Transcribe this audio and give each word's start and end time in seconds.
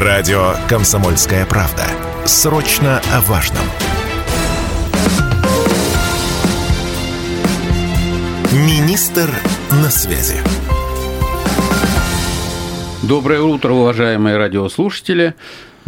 Радио 0.00 0.54
«Комсомольская 0.68 1.44
правда». 1.44 1.84
Срочно 2.24 3.02
о 3.12 3.20
важном. 3.22 3.64
Министр 8.52 9.28
на 9.72 9.90
связи. 9.90 10.36
Доброе 13.02 13.40
утро, 13.40 13.72
уважаемые 13.72 14.36
радиослушатели. 14.36 15.34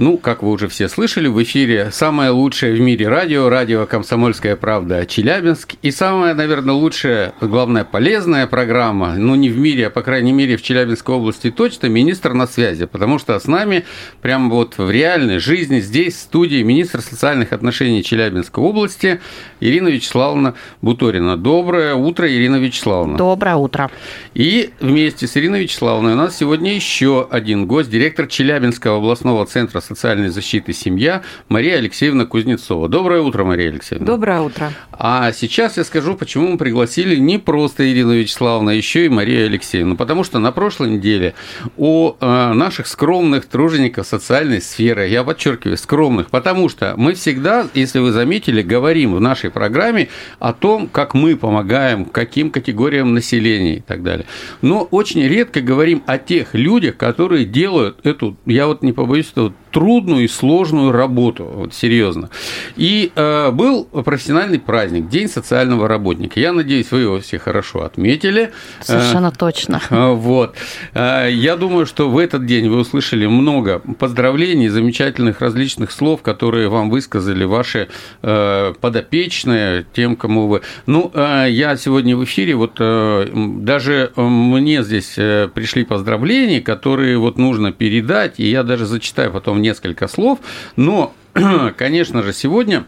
Ну, 0.01 0.17
как 0.17 0.43
вы 0.43 0.53
уже 0.53 0.67
все 0.69 0.89
слышали, 0.89 1.29
в 1.29 1.43
эфире 1.43 1.91
самое 1.93 2.31
лучшее 2.31 2.73
в 2.73 2.81
мире 2.81 3.07
радио, 3.07 3.51
радио 3.51 3.85
«Комсомольская 3.85 4.57
правда» 4.57 5.05
Челябинск. 5.05 5.75
И 5.83 5.91
самая, 5.91 6.33
наверное, 6.33 6.75
лучшая, 6.75 7.35
главная 7.43 7.85
полезная 7.85 8.47
программа, 8.47 9.17
ну, 9.17 9.35
не 9.35 9.51
в 9.51 9.59
мире, 9.59 9.89
а, 9.89 9.91
по 9.91 10.01
крайней 10.01 10.33
мере, 10.33 10.57
в 10.57 10.63
Челябинской 10.63 11.15
области 11.15 11.51
точно, 11.51 11.89
министр 11.89 12.33
на 12.33 12.47
связи. 12.47 12.87
Потому 12.87 13.19
что 13.19 13.39
с 13.39 13.47
нами 13.47 13.85
прямо 14.23 14.49
вот 14.49 14.79
в 14.79 14.91
реальной 14.91 15.39
жизни 15.39 15.81
здесь, 15.81 16.15
в 16.15 16.21
студии, 16.21 16.63
министр 16.63 17.03
социальных 17.03 17.53
отношений 17.53 18.03
Челябинской 18.03 18.65
области 18.65 19.21
Ирина 19.61 19.89
Вячеславовна 19.89 20.55
Буторина. 20.81 21.37
Доброе 21.37 21.95
утро, 21.95 22.27
Ирина 22.27 22.57
Вячеславовна. 22.57 23.19
Доброе 23.19 23.57
утро. 23.57 23.91
И 24.33 24.71
вместе 24.81 25.27
с 25.27 25.37
Ириной 25.37 25.65
Вячеславовной 25.65 26.15
у 26.15 26.17
нас 26.17 26.39
сегодня 26.39 26.75
еще 26.75 27.29
один 27.31 27.67
гость, 27.67 27.91
директор 27.91 28.27
Челябинского 28.27 28.97
областного 28.97 29.45
центра 29.45 29.81
социальной 29.91 30.29
защиты 30.29 30.73
«Семья» 30.73 31.23
Мария 31.49 31.79
Алексеевна 31.79 32.25
Кузнецова. 32.25 32.89
Доброе 32.89 33.23
утро, 33.23 33.43
Мария 33.45 33.71
Алексеевна. 33.71 34.07
Доброе 34.07 34.41
утро. 34.41 34.73
А 34.93 35.33
сейчас 35.33 35.77
я 35.79 35.85
скажу, 35.85 36.15
почему 36.15 36.53
мы 36.53 36.59
пригласили 36.59 37.17
не 37.17 37.39
просто 37.39 37.91
Ирину 37.91 38.15
Вячеславовну, 38.15 38.71
а 38.71 38.75
еще 38.75 39.07
и 39.07 39.09
Марию 39.09 39.47
Алексеевну. 39.47 39.97
Потому 39.97 40.23
что 40.23 40.39
на 40.39 40.53
прошлой 40.53 40.91
неделе 40.91 41.35
у 41.77 42.13
э, 42.21 42.53
наших 42.53 42.87
скромных 42.87 43.47
тружеников 43.47 44.07
социальной 44.07 44.63
сферы, 44.63 45.09
я 45.09 45.25
подчеркиваю, 45.25 45.77
скромных, 45.77 46.31
потому 46.31 46.69
что 46.69 46.95
мы 46.97 47.15
всегда, 47.15 47.67
если 47.75 47.99
вы 47.99 48.13
заметили, 48.13 48.63
говорим 48.63 49.17
в 49.17 49.21
нашей 49.21 49.51
программе 49.51 50.09
о 50.39 50.53
том, 50.53 50.87
как 50.87 51.15
мы 51.15 51.37
помогаем 51.37 52.05
каким 52.05 52.53
категориям 52.53 53.13
населения 53.13 53.79
и 53.79 53.81
так 53.81 54.05
далее. 54.05 54.27
Но 54.63 54.85
очень 54.85 55.27
редко 55.27 55.61
говорим 55.61 56.05
о 56.07 56.19
тех 56.19 56.55
людях, 56.55 56.97
которые 56.97 57.45
делают 57.45 57.99
эту, 58.05 58.37
я 58.47 58.69
вот 58.69 58.83
не 58.83 58.93
побоюсь 58.93 59.31
этого 59.33 59.53
трудную 59.71 60.25
и 60.25 60.29
сложную 60.29 60.93
работу, 60.93 61.45
вот 61.45 61.75
серьезно. 61.75 62.31
И 62.77 63.13
э, 63.15 63.51
был 63.51 63.85
профессиональный 63.85 64.59
праздник, 64.59 65.09
День 65.09 65.29
социального 65.29 65.89
работника. 65.89 66.41
Я 66.41 66.53
надеюсь, 66.53 66.91
вы 66.91 67.01
его 67.01 67.21
все 67.21 67.39
хорошо 67.39 67.85
отметили. 67.85 68.53
Совершенно 68.81 69.29
э, 69.29 69.39
точно. 69.39 69.81
Э, 69.91 70.13
вот. 70.15 70.57
Э, 70.95 71.29
я 71.31 71.57
думаю, 71.57 71.87
что 71.87 72.09
в 72.11 72.19
этот 72.19 72.47
день 72.47 72.69
вы 72.69 72.79
услышали 72.79 73.27
много 73.27 73.81
поздравлений, 73.99 74.69
замечательных 74.69 75.41
различных 75.41 75.91
слов, 75.91 76.23
которые 76.23 76.69
вам 76.69 76.91
высказали 76.91 77.45
ваши 77.45 77.89
э, 78.23 78.75
подопечные, 78.81 79.87
тем, 79.93 80.17
кому 80.17 80.49
вы. 80.49 80.63
Ну, 80.87 81.11
э, 81.15 81.47
я 81.51 81.77
сегодня 81.77 82.17
в 82.17 82.25
эфире, 82.25 82.55
вот 82.55 82.77
э, 82.79 83.29
даже 83.35 84.13
мне 84.17 84.83
здесь 84.83 85.15
э, 85.17 85.49
пришли 85.53 85.85
поздравления, 85.85 86.61
которые 86.61 87.19
вот 87.19 87.39
нужно 87.39 87.73
передать, 87.73 88.39
и 88.39 88.51
я 88.51 88.63
даже 88.63 88.87
зачитаю 88.87 89.31
потом 89.33 89.60
несколько 89.61 90.09
слов, 90.09 90.39
но, 90.77 91.15
конечно 91.77 92.23
же, 92.23 92.33
сегодня, 92.33 92.87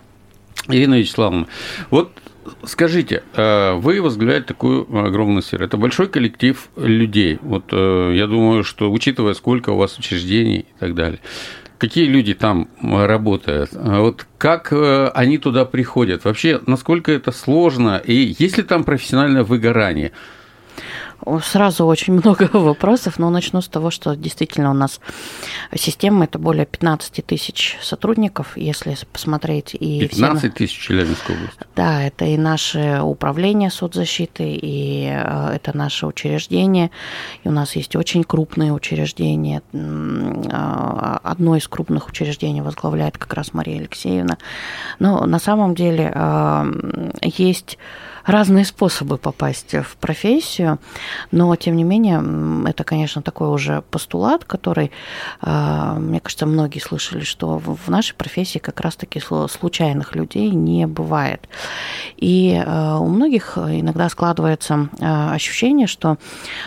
Ирина 0.69 0.98
Вячеславовна, 0.98 1.47
вот 1.91 2.12
Скажите, 2.65 3.23
э, 3.34 3.75
вы 3.75 4.03
возглавляете 4.03 4.47
такую 4.47 4.83
огромную 4.98 5.43
сферу. 5.43 5.65
Это 5.65 5.77
большой 5.77 6.09
коллектив 6.09 6.69
людей. 6.77 7.39
Вот 7.41 7.67
э, 7.70 8.12
я 8.17 8.27
думаю, 8.27 8.65
что 8.65 8.91
учитывая, 8.91 9.34
сколько 9.34 9.70
у 9.70 9.77
вас 9.77 9.97
учреждений 9.98 10.61
и 10.61 10.78
так 10.81 10.95
далее, 10.95 11.20
какие 11.78 12.06
люди 12.06 12.34
там 12.34 12.69
работают, 12.81 13.70
вот 13.73 14.27
как 14.39 14.73
э, 14.73 15.09
они 15.15 15.39
туда 15.39 15.65
приходят, 15.65 16.25
вообще, 16.25 16.61
насколько 16.67 17.12
это 17.12 17.31
сложно, 17.31 18.03
и 18.05 18.34
есть 18.39 18.56
ли 18.56 18.65
там 18.65 18.83
профессиональное 18.84 19.44
выгорание? 19.44 20.12
Сразу 21.43 21.87
очень 21.87 22.12
много 22.15 22.49
вопросов, 22.53 23.19
но 23.19 23.31
начну 23.31 23.60
с 23.60 23.69
того, 23.69 23.91
что 23.91 24.16
действительно 24.16 24.71
у 24.71 24.75
нас 24.75 25.00
система 25.75 26.25
это 26.25 26.38
более 26.38 26.66
15 26.66 27.25
тысяч 27.25 27.78
сотрудников, 27.83 28.56
если 28.56 28.97
посмотреть. 29.12 29.75
И 29.78 30.00
15 30.00 30.55
тысяч 30.55 30.78
в 30.78 30.83
Челябинской 30.83 31.37
области? 31.37 31.59
Да, 31.77 32.03
это 32.03 32.25
и 32.25 32.37
наше 32.37 33.00
управление 33.03 33.71
соцзащиты, 33.71 34.55
и 34.55 35.09
э, 35.09 35.55
это 35.55 35.77
наше 35.77 36.06
учреждение. 36.06 36.91
И 37.44 37.49
у 37.49 37.53
нас 37.53 37.77
есть 37.77 37.97
очень 37.97 38.25
крупные 38.25 38.72
учреждения. 38.72 39.62
А, 39.72 41.21
одно 41.22 41.56
из 41.56 41.69
крупных 41.69 42.09
учреждений 42.09 42.60
возглавляет 42.60 43.19
как 43.19 43.33
раз 43.34 43.54
Мария 43.54 43.78
Алексеевна. 43.78 44.39
Но 44.99 45.25
на 45.27 45.39
самом 45.39 45.75
деле 45.75 46.12
э, 46.15 46.72
есть 47.22 47.78
разные 48.25 48.65
способы 48.65 49.19
попасть 49.19 49.75
в 49.75 49.97
профессию, 49.97 50.78
но 51.31 51.55
тем 51.56 51.77
не 51.77 51.84
менее 51.84 52.22
это, 52.69 52.84
конечно, 52.84 53.22
такой 53.22 53.49
уже 53.49 53.83
постулат, 53.91 54.44
который, 54.44 54.91
а, 55.41 55.94
мне 55.94 56.21
кажется, 56.21 56.47
многие 56.47 56.78
слышали, 56.78 57.25
что 57.25 57.59
в 57.59 57.88
нашей 57.88 58.15
профессии 58.15 58.59
как 58.59 58.81
раз-таки 58.81 59.21
случайных 59.21 60.15
людей 60.15 60.50
не 60.50 60.87
бывает. 60.87 61.49
И 62.16 62.62
а, 62.65 62.99
у 62.99 63.09
многих 63.09 63.59
иногда 63.59 64.09
складывается 64.09 64.89
а, 65.00 65.34
ощущение, 65.34 65.87
что 65.87 66.19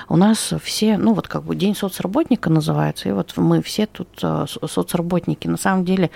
у 0.09 0.17
нас 0.17 0.53
все, 0.63 0.97
ну 0.97 1.13
вот 1.13 1.27
как 1.27 1.43
бы 1.43 1.55
день 1.55 1.75
соцработника 1.75 2.49
называется, 2.49 3.09
и 3.09 3.11
вот 3.11 3.33
мы 3.37 3.61
все 3.61 3.85
тут 3.85 4.07
соцработники. 4.19 5.47
На 5.47 5.57
самом 5.57 5.85
деле 5.85 6.11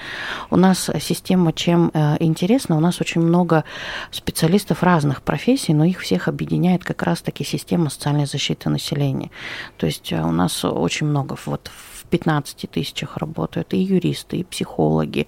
у 0.50 0.58
нас 0.58 0.90
система 1.00 1.54
чем 1.54 1.92
интересна, 2.20 2.78
у 2.78 2.80
нас 2.80 3.02
очень 3.02 3.22
много 3.22 3.64
специалистов 4.12 4.84
разных 4.84 5.22
профессий, 5.30 5.76
но 5.76 5.84
их 5.84 6.00
всех 6.00 6.28
объединяет 6.28 6.84
как 6.84 7.04
раз-таки 7.04 7.44
система 7.44 7.92
социальной 7.92 8.26
защиты 8.26 8.68
населения. 8.72 9.30
То 9.78 9.86
есть 9.86 10.12
э, 10.12 10.20
у 10.24 10.32
нас 10.32 10.66
очень 10.66 11.06
много 11.06 11.38
вот 11.46 11.70
в 11.72 11.89
15 12.10 12.70
тысячах 12.70 13.18
работают 13.18 13.74
и 13.74 13.78
юристы, 13.78 14.38
и 14.38 14.44
психологи, 14.44 15.28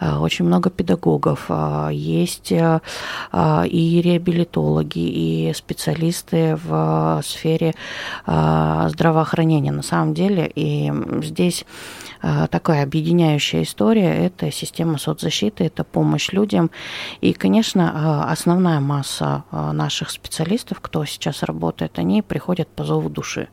э, 0.00 0.16
очень 0.16 0.44
много 0.44 0.70
педагогов, 0.70 1.46
э, 1.48 1.90
есть 1.92 2.52
и 2.52 4.00
реабилитологи, 4.02 4.98
и 4.98 5.52
специалисты 5.54 6.58
в 6.64 7.20
сфере 7.24 7.74
здравоохранения 8.26 9.72
на 9.72 9.82
самом 9.82 10.14
деле. 10.14 10.50
И 10.54 10.92
здесь 11.22 11.64
Э, 12.22 12.46
такая 12.50 12.82
объединяющая 12.82 13.62
история– 13.62 14.26
это 14.26 14.50
система 14.50 14.98
соцзащиты, 14.98 15.64
это 15.64 15.84
помощь 15.84 16.32
людям. 16.32 16.70
И, 17.20 17.32
конечно, 17.32 18.24
э, 18.26 18.32
основная 18.32 18.80
масса 18.80 19.44
э, 19.50 19.72
наших 19.72 20.10
специалистов, 20.10 20.80
кто 20.80 21.04
сейчас 21.04 21.42
работает, 21.42 21.98
они 21.98 22.22
приходят 22.22 22.68
по 22.68 22.84
зову 22.84 23.08
души. 23.08 23.48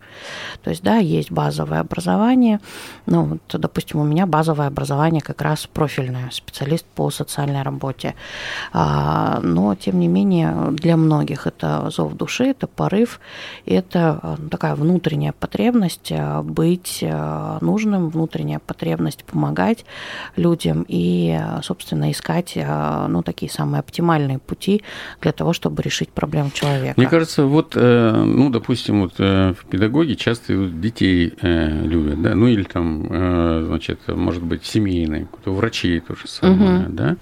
То 0.64 0.70
есть, 0.70 0.84
да, 0.84 0.98
есть 0.98 1.32
базовое 1.32 1.80
образование. 1.80 2.57
Ну, 3.06 3.24
вот, 3.24 3.62
допустим, 3.62 4.00
у 4.00 4.04
меня 4.04 4.26
базовое 4.26 4.68
образование 4.68 5.22
как 5.22 5.42
раз 5.42 5.68
профильное, 5.68 6.30
специалист 6.32 6.86
по 6.96 7.10
социальной 7.10 7.62
работе. 7.62 8.16
А, 8.74 9.40
но, 9.42 9.76
тем 9.76 10.00
не 10.00 10.08
менее, 10.08 10.54
для 10.72 10.98
многих 10.98 11.48
это 11.48 11.90
зов 11.90 12.14
души, 12.14 12.46
это 12.46 12.68
порыв, 12.68 13.20
это 13.66 14.38
такая 14.52 14.76
внутренняя 14.76 15.34
потребность 15.34 16.12
быть 16.44 17.04
нужным, 17.62 18.10
внутренняя 18.10 18.60
потребность 18.60 19.24
помогать 19.24 19.86
людям 20.36 20.86
и, 20.88 21.40
собственно, 21.64 22.12
искать 22.12 22.54
э, 22.56 23.08
ну, 23.10 23.24
такие 23.24 23.52
самые 23.52 23.80
оптимальные 23.80 24.40
пути 24.40 24.84
для 25.22 25.32
того, 25.32 25.54
чтобы 25.54 25.82
решить 25.82 26.10
проблему 26.10 26.52
человека. 26.52 26.94
Мне 26.98 27.08
кажется, 27.08 27.46
вот, 27.46 27.74
э, 27.76 28.24
ну, 28.26 28.50
допустим, 28.50 29.02
вот 29.02 29.14
э, 29.20 29.54
в 29.54 29.66
педагоге 29.66 30.16
часто 30.16 30.68
детей 30.68 31.34
любят, 31.42 32.22
да, 32.22 32.36
ну 32.36 32.47
или 32.48 32.64
там, 32.64 33.08
значит, 33.66 34.00
может 34.08 34.44
быть, 34.44 34.66
семейные, 34.66 35.28
врачи 35.46 36.00
то 36.00 36.16
же 36.16 36.28
самое, 36.28 36.86
угу. 36.86 36.94
да. 36.94 37.18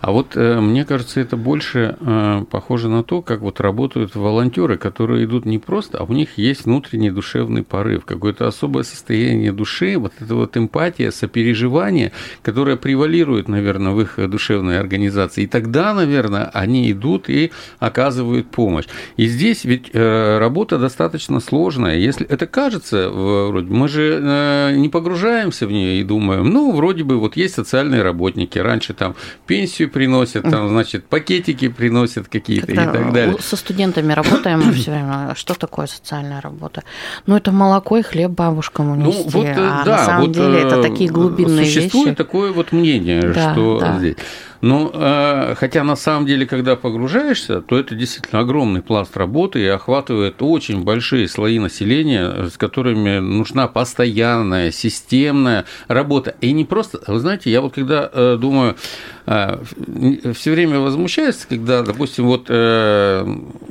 А 0.00 0.12
вот 0.12 0.36
э, 0.36 0.60
мне 0.60 0.84
кажется, 0.84 1.20
это 1.20 1.36
больше 1.36 1.96
э, 2.00 2.44
похоже 2.50 2.88
на 2.88 3.02
то, 3.02 3.20
как 3.20 3.40
вот 3.40 3.60
работают 3.60 4.14
волонтеры, 4.14 4.78
которые 4.78 5.24
идут 5.24 5.44
не 5.44 5.58
просто, 5.58 5.98
а 5.98 6.04
у 6.04 6.12
них 6.12 6.38
есть 6.38 6.66
внутренний 6.66 7.10
душевный 7.10 7.64
порыв, 7.64 8.04
какое-то 8.04 8.46
особое 8.46 8.84
состояние 8.84 9.50
души, 9.50 9.96
вот 9.98 10.12
эта 10.20 10.34
вот 10.36 10.56
эмпатия, 10.56 11.10
сопереживание, 11.10 12.12
которое 12.42 12.76
превалирует, 12.76 13.48
наверное, 13.48 13.92
в 13.92 14.00
их 14.00 14.30
душевной 14.30 14.78
организации. 14.78 15.42
И 15.42 15.46
тогда, 15.48 15.92
наверное, 15.94 16.44
они 16.54 16.92
идут 16.92 17.28
и 17.28 17.50
оказывают 17.80 18.50
помощь. 18.50 18.86
И 19.16 19.26
здесь 19.26 19.64
ведь 19.64 19.90
э, 19.92 20.38
работа 20.38 20.78
достаточно 20.78 21.40
сложная. 21.40 21.96
Если 21.96 22.24
это 22.26 22.46
кажется, 22.46 23.10
вроде 23.10 23.68
мы 23.72 23.88
же 23.88 24.74
не 24.76 24.88
погружаемся 24.88 25.66
в 25.66 25.72
нее 25.72 26.00
и 26.00 26.04
думаем, 26.04 26.48
ну, 26.50 26.72
вроде 26.72 27.02
бы 27.02 27.18
вот 27.18 27.36
есть 27.36 27.54
социальные 27.54 28.02
работники, 28.02 28.58
раньше 28.58 28.94
там 28.94 29.16
пенсию 29.46 29.87
приносят, 29.88 30.44
там, 30.44 30.68
значит, 30.68 31.06
пакетики 31.06 31.68
приносят 31.68 32.28
какие-то 32.28 32.72
и 32.72 32.76
так 32.76 33.12
далее. 33.12 33.36
Со 33.40 33.56
студентами 33.56 34.12
работаем 34.12 34.60
мы 34.60 34.72
все 34.72 34.90
время. 34.90 35.34
Что 35.34 35.54
такое 35.54 35.86
социальная 35.86 36.40
работа? 36.40 36.82
Ну, 37.26 37.36
это 37.36 37.52
молоко 37.52 37.98
и 37.98 38.02
хлеб 38.02 38.30
бабушкам 38.30 38.90
унести. 38.90 39.24
Ну, 39.24 39.30
вот, 39.30 39.46
а 39.46 39.82
да, 39.84 39.96
на 39.96 40.04
самом 40.04 40.26
вот, 40.26 40.34
деле 40.34 40.60
это 40.60 40.82
такие 40.82 41.10
глубинные 41.10 41.64
существует 41.64 41.66
вещи. 41.66 41.90
Существует 41.90 42.16
такое 42.16 42.52
вот 42.52 42.72
мнение, 42.72 43.22
да, 43.22 43.52
что 43.52 43.78
да. 43.80 43.98
здесь. 43.98 44.16
Ну, 44.60 44.90
э, 44.92 45.54
хотя 45.56 45.84
на 45.84 45.94
самом 45.94 46.26
деле, 46.26 46.46
когда 46.46 46.74
погружаешься, 46.74 47.60
то 47.60 47.78
это 47.78 47.94
действительно 47.94 48.40
огромный 48.40 48.82
пласт 48.82 49.16
работы 49.16 49.60
и 49.60 49.66
охватывает 49.66 50.36
очень 50.40 50.82
большие 50.82 51.28
слои 51.28 51.58
населения, 51.58 52.48
с 52.48 52.56
которыми 52.56 53.18
нужна 53.18 53.68
постоянная, 53.68 54.72
системная 54.72 55.64
работа. 55.86 56.34
И 56.40 56.52
не 56.52 56.64
просто, 56.64 57.00
вы 57.06 57.20
знаете, 57.20 57.50
я 57.50 57.60
вот 57.60 57.74
когда 57.74 58.10
э, 58.12 58.36
думаю, 58.40 58.74
э, 59.26 59.58
все 60.34 60.50
время 60.50 60.80
возмущаюсь, 60.80 61.46
когда, 61.48 61.82
допустим, 61.82 62.26
вот 62.26 62.48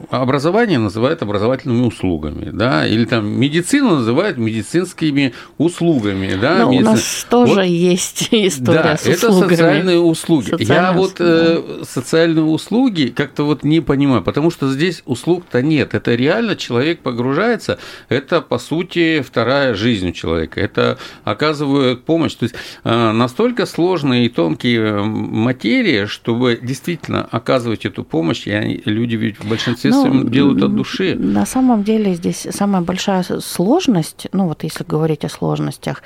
образование 0.09 0.79
называют 0.79 1.21
образовательными 1.21 1.85
услугами, 1.85 2.49
да, 2.51 2.87
или 2.87 3.05
там 3.05 3.27
медицину 3.27 3.97
называют 3.97 4.37
медицинскими 4.37 5.33
услугами, 5.57 6.37
да. 6.39 6.59
Но 6.59 6.71
медицин... 6.71 6.87
у 6.87 6.91
нас 6.91 7.27
тоже 7.29 7.55
вот, 7.55 7.63
есть 7.63 8.27
история 8.31 8.83
да, 8.83 8.97
с 8.97 9.05
услугами. 9.05 9.13
это 9.13 9.49
социальные 9.49 9.99
услуги. 9.99 10.49
Социальные 10.51 10.76
я 10.81 10.91
вот 10.93 11.15
э, 11.19 11.83
социальные 11.83 12.45
услуги 12.45 13.13
как-то 13.15 13.43
вот 13.43 13.63
не 13.63 13.81
понимаю, 13.81 14.21
потому 14.21 14.51
что 14.51 14.71
здесь 14.71 15.03
услуг-то 15.05 15.61
нет. 15.61 15.93
Это 15.93 16.15
реально 16.15 16.55
человек 16.55 16.99
погружается, 17.01 17.79
это 18.09 18.41
по 18.41 18.57
сути 18.57 19.21
вторая 19.21 19.73
жизнь 19.73 20.09
у 20.09 20.11
человека. 20.11 20.59
Это 20.59 20.97
оказывает 21.23 22.03
помощь. 22.03 22.35
То 22.35 22.43
есть 22.43 22.55
э, 22.83 23.11
настолько 23.11 23.65
сложные 23.65 24.25
и 24.25 24.29
тонкие 24.29 24.79
э, 24.79 25.03
материи, 25.03 26.05
чтобы 26.05 26.59
действительно 26.61 27.27
оказывать 27.31 27.85
эту 27.85 28.03
помощь, 28.03 28.47
и 28.47 28.51
они, 28.51 28.81
люди 28.85 29.15
ведь 29.15 29.39
в 29.39 29.47
большинстве 29.47 29.91
ну, 29.91 30.01
своем 30.01 30.29
делают 30.29 30.63
от 30.63 30.75
души. 30.75 31.15
На 31.15 31.45
самом 31.45 31.83
деле 31.83 32.13
здесь 32.13 32.47
самая 32.51 32.81
большая 32.81 33.23
сложность, 33.23 34.27
ну 34.31 34.47
вот 34.47 34.63
если 34.63 34.83
говорить 34.83 35.25
о 35.25 35.29
сложностях, 35.29 36.03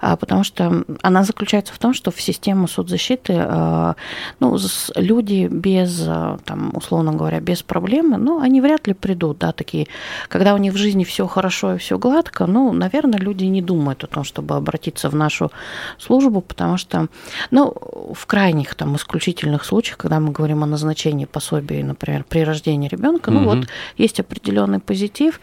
а, 0.00 0.16
потому 0.16 0.44
что 0.44 0.84
она 1.02 1.24
заключается 1.24 1.72
в 1.72 1.78
том, 1.78 1.94
что 1.94 2.10
в 2.10 2.20
систему 2.20 2.68
соцзащиты 2.68 3.34
э, 3.36 3.94
ну, 4.40 4.58
люди 4.96 5.48
без, 5.50 6.04
э, 6.06 6.38
там, 6.44 6.70
условно 6.74 7.12
говоря, 7.12 7.40
без 7.40 7.62
проблемы, 7.62 8.16
ну, 8.16 8.40
они 8.40 8.60
вряд 8.60 8.86
ли 8.86 8.94
придут, 8.94 9.38
да, 9.38 9.52
такие, 9.52 9.86
когда 10.28 10.54
у 10.54 10.58
них 10.58 10.72
в 10.72 10.76
жизни 10.76 11.04
все 11.04 11.26
хорошо 11.26 11.74
и 11.74 11.78
все 11.78 11.98
гладко, 11.98 12.46
ну, 12.46 12.72
наверное, 12.72 13.18
люди 13.18 13.44
не 13.44 13.62
думают 13.62 14.04
о 14.04 14.06
том, 14.06 14.24
чтобы 14.24 14.56
обратиться 14.56 15.08
в 15.08 15.14
нашу 15.14 15.50
службу, 15.98 16.40
потому 16.40 16.76
что, 16.76 17.08
ну, 17.50 17.74
в 18.14 18.26
крайних, 18.26 18.74
там, 18.74 18.96
исключительных 18.96 19.64
случаях, 19.64 19.98
когда 19.98 20.20
мы 20.20 20.32
говорим 20.32 20.62
о 20.62 20.66
назначении 20.66 21.24
пособий, 21.24 21.82
например, 21.82 22.24
при 22.28 22.44
рождении 22.44 22.88
ребенка, 22.88 23.30
ну, 23.30 23.44
вот 23.44 23.66
есть 23.96 24.20
определенный 24.20 24.78
позитив, 24.78 25.40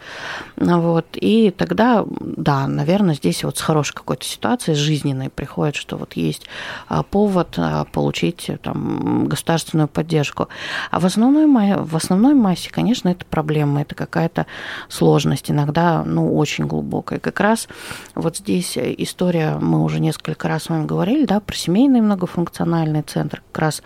вот, 0.56 1.06
и 1.14 1.50
тогда, 1.50 2.04
да, 2.20 2.66
наверное, 2.66 3.14
здесь 3.14 3.44
вот 3.44 3.58
с 3.58 3.60
хорошей 3.60 3.94
какой-то 3.94 4.24
ситуацией, 4.24 4.76
с 4.76 4.78
жизненной 4.78 5.30
приходит, 5.30 5.76
что 5.76 5.96
вот 5.96 6.14
есть 6.14 6.46
а, 6.88 7.02
повод 7.02 7.54
а, 7.56 7.84
получить 7.84 8.50
там, 8.62 9.26
государственную 9.26 9.88
поддержку. 9.88 10.48
А 10.90 11.00
в 11.00 11.04
основной, 11.04 11.46
в 11.46 11.96
основной 11.96 12.34
массе, 12.34 12.70
конечно, 12.70 13.08
это 13.08 13.24
проблема, 13.24 13.82
это 13.82 13.94
какая-то 13.94 14.46
сложность, 14.88 15.50
иногда 15.50 16.04
ну, 16.04 16.36
очень 16.36 16.66
глубокая. 16.66 17.18
Как 17.18 17.40
раз 17.40 17.68
вот 18.14 18.36
здесь 18.36 18.76
история, 18.76 19.58
мы 19.60 19.82
уже 19.82 20.00
несколько 20.00 20.48
раз 20.48 20.64
с 20.64 20.68
вами 20.68 20.86
говорили, 20.86 21.24
да, 21.24 21.40
про 21.40 21.54
семейный 21.56 22.00
многофункциональный 22.00 23.02
центр. 23.02 23.42
Как 23.52 23.62
раз 23.62 23.82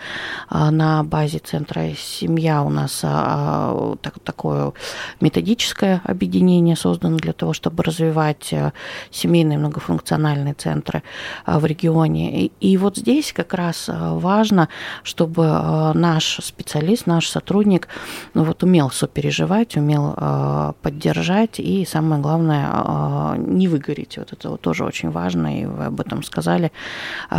а, 0.49 0.71
на 0.71 1.03
базе 1.03 1.39
центра 1.39 1.91
«Семья» 1.97 2.63
у 2.63 2.71
нас 2.71 3.01
а, 3.03 3.97
так, 4.03 4.19
такое 4.21 4.73
методическое 5.21 6.01
объединение 6.05 6.77
создано 6.77 7.17
для 7.17 7.33
того, 7.33 7.53
чтобы 7.53 7.83
развивать 7.83 8.53
а, 8.53 8.73
семейные 9.11 9.59
многофункциональные 9.59 10.55
центры 10.55 11.03
в 11.47 11.65
регионе. 11.65 12.45
И, 12.45 12.53
и 12.61 12.77
вот 12.77 12.97
здесь 12.97 13.33
как 13.33 13.55
раз 13.55 13.89
важно 13.89 14.66
чтобы 15.03 15.45
э, 15.45 15.93
наш 15.95 16.39
специалист, 16.43 17.07
наш 17.07 17.29
сотрудник 17.29 17.89
ну, 18.35 18.45
вот, 18.45 18.63
умел 18.63 18.91
сопереживать, 18.91 19.77
умел 19.77 20.15
э, 20.17 20.73
поддержать 20.83 21.61
и, 21.61 21.85
самое 21.85 22.21
главное, 22.23 22.69
э, 22.73 23.35
не 23.39 23.69
выгореть. 23.69 24.19
Вот 24.19 24.33
это 24.33 24.51
вот 24.51 24.61
тоже 24.61 24.85
очень 24.85 25.11
важно, 25.11 25.61
и 25.61 25.67
вы 25.67 25.87
об 25.87 26.01
этом 26.01 26.23
сказали. 26.23 26.73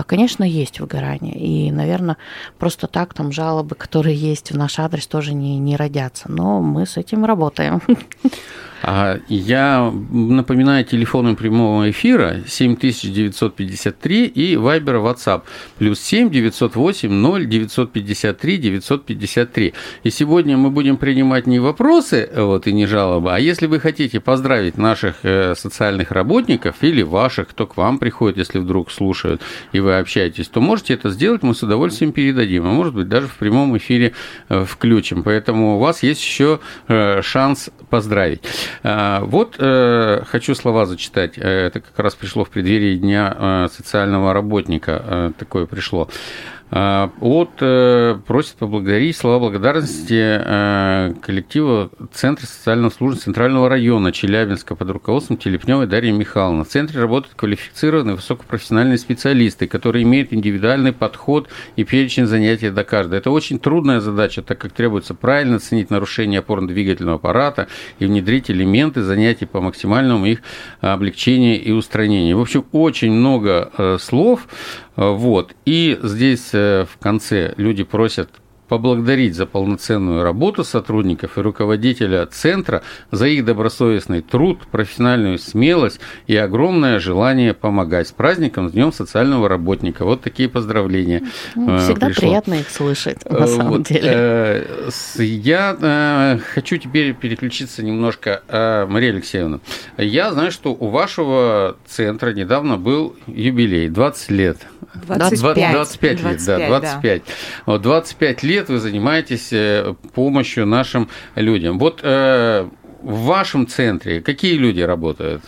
Конечно, 0.06 0.44
есть 0.44 0.80
выгорание, 0.80 1.36
и, 1.36 1.72
наверное, 1.72 2.18
просто 2.58 2.88
так 2.88 3.14
там 3.14 3.32
жалобы, 3.32 3.76
которые 3.76 4.16
есть 4.16 4.52
в 4.52 4.58
наш 4.58 4.80
адрес, 4.80 5.08
тоже 5.08 5.34
не, 5.34 5.58
не 5.60 5.76
родятся, 5.76 6.32
но 6.32 6.62
мы 6.62 6.86
с 6.86 6.98
этим 6.98 7.26
работаем. 7.26 7.82
А 8.84 9.20
Я 9.28 9.92
напоминаю 10.12 10.86
телефоны 10.86 11.36
прямого 11.36 11.90
эфира 11.90 12.44
7953 12.48 14.26
и 14.26 14.56
Viber 14.56 15.04
WhatsApp 15.04 15.42
плюс 15.78 16.00
7 16.00 16.30
908 16.30 17.10
0 17.10 17.17
953 17.46 18.58
953. 18.58 19.74
И 20.04 20.10
сегодня 20.10 20.58
мы 20.58 20.70
будем 20.70 20.98
принимать 20.98 21.48
не 21.48 21.60
вопросы 21.60 22.30
вот, 22.36 22.68
и 22.68 22.74
не 22.74 22.86
жалобы, 22.86 23.34
а 23.34 23.40
если 23.40 23.68
вы 23.68 23.80
хотите 23.80 24.20
поздравить 24.20 24.78
наших 24.78 25.18
э, 25.24 25.56
социальных 25.56 26.12
работников 26.12 26.76
или 26.82 27.02
ваших, 27.02 27.50
кто 27.50 27.68
к 27.68 27.78
вам 27.78 27.98
приходит, 27.98 28.38
если 28.38 28.60
вдруг 28.60 28.92
слушают 28.92 29.42
и 29.72 29.80
вы 29.80 29.98
общаетесь, 29.98 30.48
то 30.48 30.62
можете 30.62 30.94
это 30.94 31.10
сделать, 31.10 31.44
мы 31.44 31.54
с 31.54 31.64
удовольствием 31.64 32.12
передадим, 32.12 32.66
а 32.66 32.72
может 32.72 32.94
быть 32.94 33.08
даже 33.08 33.28
в 33.28 33.36
прямом 33.36 33.78
эфире 33.78 34.14
э, 34.50 34.66
включим. 34.66 35.24
Поэтому 35.24 35.76
у 35.76 35.80
вас 35.80 36.04
есть 36.04 36.22
еще 36.22 36.60
э, 36.88 37.22
шанс 37.22 37.70
поздравить. 37.90 38.42
А, 38.84 39.22
вот 39.22 39.56
э, 39.60 40.24
хочу 40.28 40.56
слова 40.56 40.86
зачитать. 40.86 41.38
Э, 41.38 41.68
это 41.68 41.80
как 41.80 41.98
раз 41.98 42.16
пришло 42.16 42.44
в 42.44 42.50
преддверии 42.50 42.98
Дня 42.98 43.36
э, 43.38 43.68
социального 43.72 44.34
работника. 44.34 45.34
Такое 45.38 45.66
пришло. 45.66 46.10
А, 46.70 47.12
от 47.22 47.52
э, 47.62 48.20
просит 48.28 48.56
поблагодарить 48.56 49.16
слова 49.16 49.40
благодарности 49.40 50.20
э, 50.20 51.14
коллектива 51.22 51.90
Центра 52.12 52.46
социального 52.46 52.90
службы 52.90 53.22
Центрального 53.22 53.70
района 53.70 54.12
Челябинска 54.12 54.76
под 54.76 54.90
руководством 54.90 55.38
Телепневой 55.38 55.88
Дарьи 55.88 56.12
Михайловны. 56.12 56.66
В 56.66 56.68
центре 56.68 57.00
работают 57.00 57.36
квалифицированные 57.36 58.16
высокопрофессиональные 58.18 58.98
специалисты, 58.98 59.66
которые 59.68 60.04
имеют 60.04 60.34
индивидуальный 60.34 60.92
подход 60.92 61.48
и 61.78 61.86
перечень 61.86 62.26
занятий 62.26 62.70
до 62.70 62.84
каждого. 62.84 63.18
Это 63.18 63.32
очень 63.32 63.60
трудная 63.60 64.02
задача, 64.02 64.42
так 64.42 64.58
как 64.58 64.74
требуется 64.74 65.14
правильно 65.14 65.56
оценить 65.56 65.90
нарушение 65.90 66.42
опорно-двигательного 66.42 67.16
аппарата 67.16 67.68
и 68.00 68.06
внедрить 68.06 68.52
элементы 68.52 69.04
занятий 69.04 69.46
по 69.46 69.62
максимальному 69.62 70.26
их 70.26 70.42
облегчению 70.82 71.64
и 71.64 71.72
устранению. 71.72 72.38
В 72.38 72.42
общем, 72.42 72.66
очень 72.74 73.14
много 73.14 73.72
э, 73.78 73.98
слов, 74.02 74.48
вот. 74.98 75.56
И 75.66 75.98
здесь 76.02 76.50
э, 76.54 76.86
в 76.90 76.98
конце 76.98 77.54
люди 77.56 77.84
просят 77.84 78.30
поблагодарить 78.68 79.36
за 79.36 79.46
полноценную 79.46 80.24
работу 80.24 80.64
сотрудников 80.64 81.38
и 81.38 81.42
руководителя 81.42 82.26
центра, 82.26 82.84
за 83.12 83.28
их 83.28 83.46
добросовестный 83.46 84.22
труд, 84.22 84.60
профессиональную 84.72 85.40
смелость 85.40 86.00
и 86.28 86.36
огромное 86.36 87.00
желание 87.00 87.54
помогать. 87.54 88.08
С 88.08 88.12
праздником, 88.12 88.70
с 88.70 88.72
Днем 88.72 88.92
социального 88.92 89.50
работника. 89.50 90.06
Вот 90.06 90.22
такие 90.22 90.50
поздравления. 90.50 91.24
Ну, 91.56 91.76
э, 91.76 91.80
всегда 91.80 92.08
пришло. 92.08 92.22
приятно 92.22 92.54
их 92.56 92.70
слышать, 92.70 93.26
на 93.26 93.46
э, 93.46 93.48
самом 93.48 93.70
вот. 93.70 93.88
деле. 93.88 94.68
Я 95.18 96.40
хочу 96.54 96.78
теперь 96.78 97.14
переключиться 97.14 97.84
немножко, 97.84 98.44
Мария 98.90 99.12
Алексеевна. 99.12 99.60
Я 99.98 100.32
знаю, 100.32 100.52
что 100.52 100.74
у 100.74 100.90
вашего 100.90 101.78
центра 101.88 102.34
недавно 102.34 102.78
был 102.78 103.16
юбилей, 103.28 103.90
20 103.90 104.32
лет. 104.32 104.58
25. 104.94 105.72
25 105.72 106.20
лет, 106.22 106.38
25, 106.38 106.46
да, 106.46 106.68
25. 106.68 107.22
Да. 107.26 107.34
Вот 107.66 107.82
25 107.82 108.44
лет 108.44 108.57
вы 108.70 108.80
занимаетесь 108.80 109.50
э, 109.52 109.96
помощью 110.14 110.66
нашим 110.66 111.10
людям. 111.36 111.80
Вот 111.80 112.02
э, 112.04 112.68
в 113.02 113.20
вашем 113.24 113.68
центре 113.68 114.22
какие 114.22 114.56
люди 114.56 114.82
работают? 114.82 115.44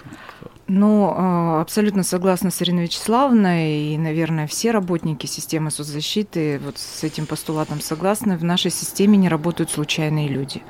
Ну, 0.71 1.11
э, 1.11 1.61
абсолютно 1.61 2.03
согласна 2.03 2.51
с 2.51 2.61
Ириной 2.61 2.83
Вячеславовной, 2.83 3.93
и, 3.93 3.97
наверное, 3.97 4.45
все 4.45 4.69
работники 4.69 5.25
системы 5.25 5.71
соцзащиты 5.71 6.59
вот 6.63 6.77
с 6.77 7.03
этим 7.03 7.25
постулатом 7.25 7.81
согласны. 7.81 8.37
В 8.37 8.43
нашей 8.43 8.69
системе 8.69 9.17
не 9.17 9.29
работают 9.29 9.71
случайные 9.71 10.27
люди. 10.27 10.61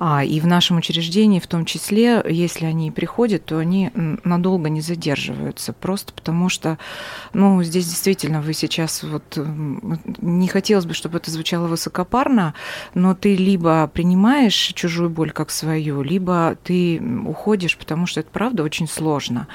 А, 0.00 0.22
и 0.24 0.40
в 0.40 0.46
нашем 0.46 0.78
учреждении, 0.78 1.40
в 1.40 1.46
том 1.46 1.64
числе, 1.64 2.24
если 2.28 2.66
они 2.66 2.90
приходят, 2.90 3.44
то 3.44 3.58
они 3.58 3.90
надолго 3.94 4.68
не 4.68 4.80
задерживаются, 4.80 5.72
просто 5.72 6.12
потому 6.12 6.48
что, 6.48 6.78
ну, 7.32 7.62
здесь 7.62 7.86
действительно 7.86 8.40
вы 8.40 8.52
сейчас 8.52 9.02
вот 9.02 9.38
не 10.20 10.48
хотелось 10.48 10.86
бы, 10.86 10.94
чтобы 10.94 11.18
это 11.18 11.30
звучало 11.30 11.66
высокопарно, 11.66 12.54
но 12.94 13.14
ты 13.14 13.34
либо 13.34 13.90
принимаешь 13.92 14.72
чужую 14.74 15.10
боль 15.10 15.32
как 15.32 15.50
свою, 15.50 16.02
либо 16.02 16.56
ты 16.62 17.02
уходишь, 17.26 17.76
потому 17.76 18.06
что 18.06 18.20
это 18.20 18.30
правда 18.30 18.62
очень 18.62 18.86
сложно. 18.86 19.48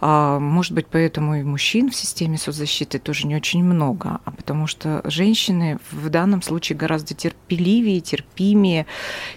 А, 0.00 0.38
может 0.38 0.72
быть, 0.72 0.86
поэтому 0.86 1.36
и 1.36 1.42
мужчин 1.42 1.90
в 1.90 1.96
системе 1.96 2.38
соцзащиты 2.38 2.98
тоже 2.98 3.26
не 3.26 3.34
очень 3.34 3.64
много, 3.64 4.20
а 4.24 4.30
потому 4.30 4.66
что 4.66 5.00
женщины 5.04 5.78
в 5.90 6.08
данном 6.10 6.42
случае 6.42 6.76
гораздо 6.78 7.14
терпеливее, 7.14 8.00
терпимее 8.00 8.86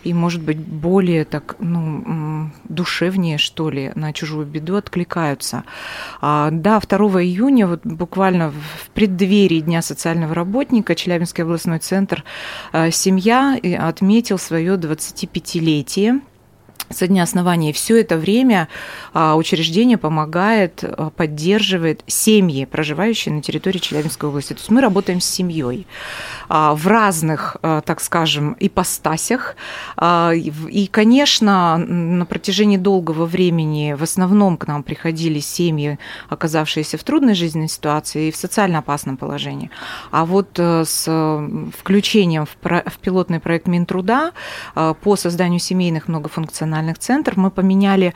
и, 0.03 0.13
может 0.13 0.42
быть, 0.43 0.57
более 0.57 1.25
так, 1.25 1.55
ну, 1.59 2.51
душевнее, 2.65 3.37
что 3.37 3.69
ли, 3.69 3.91
на 3.95 4.13
чужую 4.13 4.45
беду 4.45 4.75
откликаются. 4.75 5.63
А, 6.21 6.49
да, 6.51 6.79
2 6.79 6.97
июня, 7.23 7.67
вот 7.67 7.85
буквально 7.85 8.51
в 8.51 8.89
преддверии 8.93 9.59
Дня 9.59 9.81
социального 9.81 10.33
работника, 10.35 10.95
Челябинский 10.95 11.43
областной 11.43 11.79
центр 11.79 12.23
а, 12.71 12.91
«Семья» 12.91 13.57
отметил 13.79 14.37
свое 14.37 14.75
25-летие 14.75 16.21
со 16.89 17.07
дня 17.07 17.23
основания. 17.23 17.73
все 17.73 17.99
это 17.99 18.17
время 18.17 18.67
а, 19.13 19.35
учреждение 19.35 19.97
помогает, 19.97 20.83
а, 20.83 21.09
поддерживает 21.09 22.03
семьи, 22.07 22.65
проживающие 22.65 23.33
на 23.33 23.41
территории 23.41 23.79
Челябинской 23.79 24.29
области. 24.29 24.53
То 24.53 24.59
есть 24.59 24.69
мы 24.69 24.81
работаем 24.81 25.21
с 25.21 25.25
семьей 25.25 25.87
а, 26.49 26.75
в 26.75 26.87
разных, 26.87 27.57
так 27.61 28.01
скажем, 28.01 28.55
ипостасях. 28.59 29.55
И, 30.01 30.89
конечно, 30.91 31.77
на 31.77 32.25
протяжении 32.25 32.77
долгого 32.77 33.25
времени 33.25 33.95
в 33.97 34.03
основном 34.03 34.57
к 34.57 34.67
нам 34.67 34.83
приходили 34.83 35.39
семьи, 35.39 35.97
оказавшиеся 36.29 36.97
в 36.97 37.03
трудной 37.03 37.33
жизненной 37.33 37.69
ситуации 37.69 38.27
и 38.27 38.31
в 38.31 38.35
социально 38.35 38.79
опасном 38.79 39.17
положении. 39.17 39.69
А 40.11 40.25
вот 40.25 40.49
э, 40.57 40.83
с 40.85 41.03
включением 41.77 42.45
в 42.45 42.97
пилотный 42.99 43.39
проект 43.39 43.67
Минтруда 43.67 44.31
по 44.73 45.15
созданию 45.15 45.59
семейных 45.59 46.07
многофункциональных 46.07 46.72
профессиональных 46.73 46.97
центров 46.97 47.37
мы 47.37 47.51
поменяли 47.51 48.13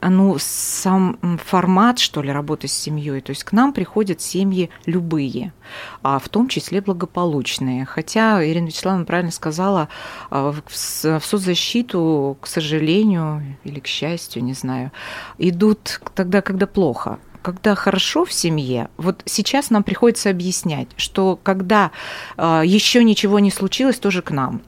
ну, 0.00 0.36
сам 0.38 1.18
формат, 1.44 1.98
что 1.98 2.22
ли, 2.22 2.32
работы 2.32 2.66
с 2.66 2.72
семьей. 2.72 3.20
То 3.20 3.30
есть 3.30 3.44
к 3.44 3.52
нам 3.52 3.72
приходят 3.72 4.20
семьи 4.20 4.70
любые, 4.86 5.52
а 6.02 6.18
в 6.18 6.28
том 6.28 6.48
числе 6.48 6.80
благополучные. 6.80 7.84
Хотя 7.84 8.44
Ирина 8.44 8.66
Вячеславовна 8.66 9.04
правильно 9.04 9.30
сказала, 9.30 9.88
а, 10.30 10.52
в 10.52 11.20
соцзащиту, 11.24 12.36
к 12.40 12.46
сожалению, 12.46 13.56
или 13.64 13.78
к 13.80 13.86
счастью, 13.86 14.42
не 14.42 14.54
знаю, 14.54 14.90
идут 15.38 16.00
тогда, 16.14 16.42
когда 16.42 16.66
плохо 16.66 17.18
когда 17.42 17.74
хорошо 17.74 18.24
в 18.24 18.32
семье, 18.32 18.88
вот 18.96 19.22
сейчас 19.24 19.70
нам 19.70 19.82
приходится 19.82 20.30
объяснять, 20.30 20.88
что 20.96 21.38
когда 21.42 21.90
э, 22.36 22.62
еще 22.64 23.04
ничего 23.04 23.38
не 23.38 23.50
случилось, 23.50 23.98
тоже 23.98 24.22
к 24.22 24.30
нам. 24.30 24.62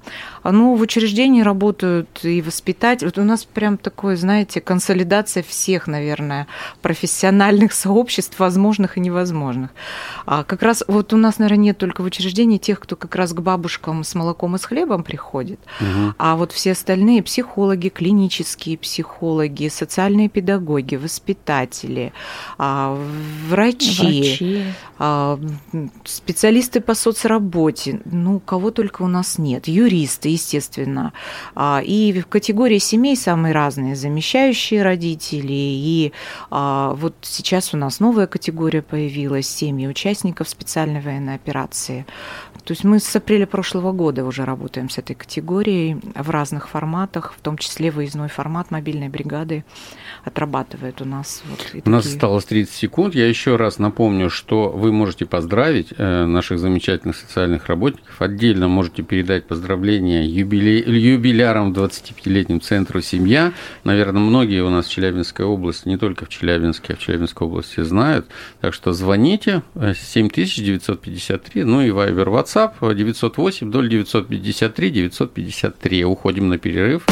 Ну, 0.44 0.74
в 0.74 0.80
учреждении 0.82 1.40
работают 1.40 2.20
и 2.22 2.42
воспитатели. 2.42 3.06
Вот 3.06 3.18
у 3.18 3.24
нас 3.24 3.44
прям 3.44 3.78
такое, 3.78 4.16
знаете, 4.16 4.60
консолидация 4.60 5.42
всех, 5.42 5.86
наверное, 5.86 6.46
профессиональных 6.82 7.72
сообществ, 7.72 8.38
возможных 8.38 8.98
и 8.98 9.00
невозможных. 9.00 9.70
А 10.26 10.44
как 10.44 10.62
раз 10.62 10.84
вот 10.86 11.12
у 11.14 11.16
нас, 11.16 11.38
наверное, 11.38 11.64
нет 11.64 11.78
только 11.78 12.02
в 12.02 12.04
учреждении 12.04 12.58
тех, 12.58 12.78
кто 12.80 12.94
как 12.96 13.14
раз 13.14 13.32
к 13.32 13.40
бабушкам 13.40 14.04
с 14.04 14.14
молоком 14.14 14.56
и 14.56 14.58
с 14.58 14.64
хлебом 14.64 15.02
приходит, 15.02 15.60
угу. 15.80 16.14
а 16.18 16.36
вот 16.36 16.52
все 16.52 16.72
остальные 16.72 17.22
психологи, 17.22 17.88
клинические 17.88 18.76
психологи, 18.76 19.68
социальные 19.68 20.28
педагоги, 20.28 20.96
воспитатели, 20.96 22.12
а, 22.58 22.63
врачи, 23.48 24.20
врачи. 24.20 24.64
А, 24.98 25.38
специалисты 26.04 26.80
по 26.80 26.94
соцработе, 26.94 28.00
ну, 28.04 28.40
кого 28.40 28.70
только 28.70 29.02
у 29.02 29.08
нас 29.08 29.38
нет, 29.38 29.68
юристы, 29.68 30.28
естественно. 30.28 31.12
А, 31.54 31.80
и 31.84 32.20
в 32.20 32.26
категории 32.26 32.78
семей 32.78 33.16
самые 33.16 33.52
разные, 33.52 33.96
замещающие 33.96 34.82
родители, 34.82 35.52
и 35.52 36.12
вот 36.50 37.14
сейчас 37.22 37.74
у 37.74 37.76
нас 37.76 38.00
новая 38.00 38.26
категория 38.26 38.82
появилась, 38.82 39.48
семьи 39.48 39.86
участников 39.86 40.48
специальной 40.48 41.00
военной 41.00 41.34
операции. 41.34 42.06
То 42.64 42.72
есть 42.72 42.82
мы 42.82 42.98
с 42.98 43.14
апреля 43.14 43.46
прошлого 43.46 43.92
года 43.92 44.24
уже 44.24 44.46
работаем 44.46 44.88
с 44.88 44.96
этой 44.96 45.14
категорией 45.14 45.98
в 46.14 46.30
разных 46.30 46.68
форматах, 46.68 47.34
в 47.36 47.40
том 47.42 47.58
числе 47.58 47.90
выездной 47.90 48.28
формат 48.28 48.70
мобильной 48.70 49.10
бригады 49.10 49.64
отрабатывает 50.24 51.02
у 51.02 51.04
нас. 51.04 51.42
Вот 51.44 51.60
у 51.60 51.64
такие... 51.64 51.82
нас 51.84 52.06
осталось 52.06 52.46
30 52.46 52.72
секунд. 52.74 53.14
Я 53.14 53.28
еще 53.28 53.56
раз 53.56 53.78
напомню, 53.78 54.30
что 54.30 54.70
вы 54.70 54.92
можете 54.92 55.26
поздравить 55.26 55.88
э, 55.96 56.24
наших 56.24 56.58
замечательных 56.58 57.16
социальных 57.16 57.66
работников. 57.66 58.22
Отдельно 58.22 58.66
можете 58.66 59.02
передать 59.02 59.46
поздравления 59.46 60.24
юбилей... 60.26 60.80
юбилярам 60.80 61.74
25-летним 61.74 62.62
центру 62.62 63.02
«Семья». 63.02 63.52
Наверное, 63.84 64.22
многие 64.22 64.62
у 64.62 64.70
нас 64.70 64.86
в 64.86 64.90
Челябинской 64.90 65.44
области, 65.44 65.86
не 65.86 65.98
только 65.98 66.24
в 66.24 66.30
Челябинске, 66.30 66.94
а 66.94 66.96
в 66.96 67.00
Челябинской 67.00 67.46
области 67.46 67.82
знают. 67.82 68.26
Так 68.62 68.72
что 68.72 68.94
звоните 68.94 69.62
7953, 69.74 71.60
э, 71.60 71.64
ну 71.66 71.82
и 71.82 71.90
Вайбер 71.90 72.30
WhatsApp 72.30 72.53
908 72.54 73.70
0953 73.70 74.90
953. 74.90 76.04
Уходим 76.04 76.48
на 76.48 76.58
перерыв. 76.58 77.06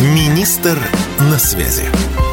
Министр 0.00 0.78
на 1.30 1.38
связи. 1.38 2.27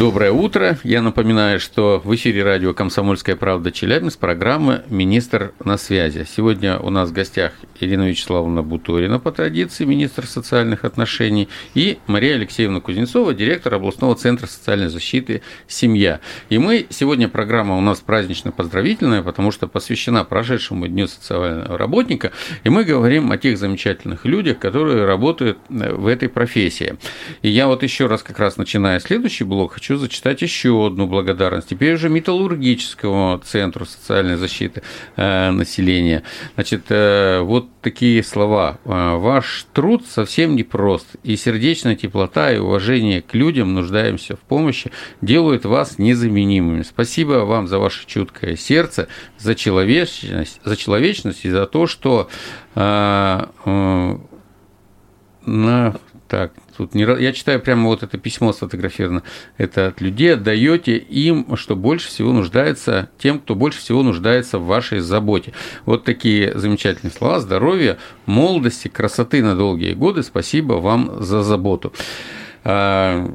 Доброе 0.00 0.32
утро. 0.32 0.78
Я 0.82 1.02
напоминаю, 1.02 1.60
что 1.60 2.00
в 2.02 2.14
эфире 2.14 2.42
радио 2.42 2.72
«Комсомольская 2.72 3.36
правда» 3.36 3.70
Челябинск, 3.70 4.18
программа 4.18 4.82
«Министр 4.88 5.52
на 5.62 5.76
связи». 5.76 6.26
Сегодня 6.26 6.78
у 6.78 6.88
нас 6.88 7.10
в 7.10 7.12
гостях 7.12 7.52
Ирина 7.80 8.08
Вячеславовна 8.08 8.62
Буторина, 8.62 9.18
по 9.18 9.30
традиции, 9.30 9.84
министр 9.84 10.26
социальных 10.26 10.86
отношений, 10.86 11.50
и 11.74 11.98
Мария 12.06 12.36
Алексеевна 12.36 12.80
Кузнецова, 12.80 13.34
директор 13.34 13.74
областного 13.74 14.14
центра 14.14 14.46
социальной 14.46 14.88
защиты 14.88 15.42
«Семья». 15.68 16.20
И 16.48 16.56
мы, 16.56 16.86
сегодня 16.88 17.28
программа 17.28 17.76
у 17.76 17.82
нас 17.82 18.00
празднично-поздравительная, 18.00 19.22
потому 19.22 19.50
что 19.50 19.68
посвящена 19.68 20.24
прошедшему 20.24 20.88
Дню 20.88 21.08
социального 21.08 21.76
работника, 21.76 22.32
и 22.64 22.70
мы 22.70 22.84
говорим 22.84 23.30
о 23.32 23.36
тех 23.36 23.58
замечательных 23.58 24.24
людях, 24.24 24.60
которые 24.60 25.04
работают 25.04 25.58
э, 25.68 25.92
в 25.92 26.06
этой 26.06 26.30
профессии. 26.30 26.96
И 27.42 27.50
я 27.50 27.66
вот 27.66 27.82
еще 27.82 28.06
раз 28.06 28.22
как 28.22 28.38
раз 28.38 28.56
начиная 28.56 28.98
следующий 28.98 29.44
блок 29.44 29.74
хочу 29.74 29.89
хочу 29.90 29.98
зачитать 29.98 30.40
еще 30.40 30.86
одну 30.86 31.08
благодарность. 31.08 31.68
Теперь 31.68 31.94
уже 31.94 32.08
металлургическому 32.08 33.40
центру 33.44 33.84
социальной 33.84 34.36
защиты 34.36 34.82
э, 35.16 35.50
населения. 35.50 36.22
Значит, 36.54 36.84
э, 36.90 37.40
вот 37.40 37.66
такие 37.82 38.22
слова. 38.22 38.78
Э, 38.84 39.16
Ваш 39.16 39.66
труд 39.72 40.04
совсем 40.06 40.54
непрост, 40.54 41.08
и 41.24 41.34
сердечная 41.34 41.96
теплота 41.96 42.52
и 42.52 42.58
уважение 42.58 43.20
к 43.20 43.34
людям, 43.34 43.74
нуждаемся 43.74 44.36
в 44.36 44.40
помощи, 44.40 44.92
делают 45.22 45.64
вас 45.64 45.98
незаменимыми. 45.98 46.82
Спасибо 46.82 47.44
вам 47.44 47.66
за 47.66 47.80
ваше 47.80 48.06
чуткое 48.06 48.54
сердце, 48.54 49.08
за 49.38 49.56
человечность, 49.56 50.60
за 50.62 50.76
человечность 50.76 51.44
и 51.44 51.50
за 51.50 51.66
то, 51.66 51.88
что 51.88 52.28
э, 52.76 53.44
э, 53.64 54.18
на 55.46 55.96
так, 56.28 56.52
тут 56.80 56.94
не, 56.94 57.02
я 57.02 57.32
читаю 57.32 57.60
прямо 57.60 57.88
вот 57.88 58.02
это 58.02 58.16
письмо 58.16 58.52
сфотографировано. 58.52 59.22
Это 59.58 59.88
от 59.88 60.00
людей 60.00 60.34
отдаете 60.34 60.96
им, 60.96 61.56
что 61.56 61.76
больше 61.76 62.08
всего 62.08 62.32
нуждается, 62.32 63.10
тем, 63.18 63.38
кто 63.38 63.54
больше 63.54 63.80
всего 63.80 64.02
нуждается 64.02 64.58
в 64.58 64.66
вашей 64.66 65.00
заботе. 65.00 65.52
Вот 65.84 66.04
такие 66.04 66.58
замечательные 66.58 67.12
слова. 67.12 67.40
Здоровья, 67.40 67.98
молодости, 68.24 68.88
красоты 68.88 69.42
на 69.42 69.54
долгие 69.54 69.92
годы. 69.92 70.22
Спасибо 70.22 70.74
вам 70.74 71.22
за 71.22 71.42
заботу 71.42 71.92
а, 72.64 73.26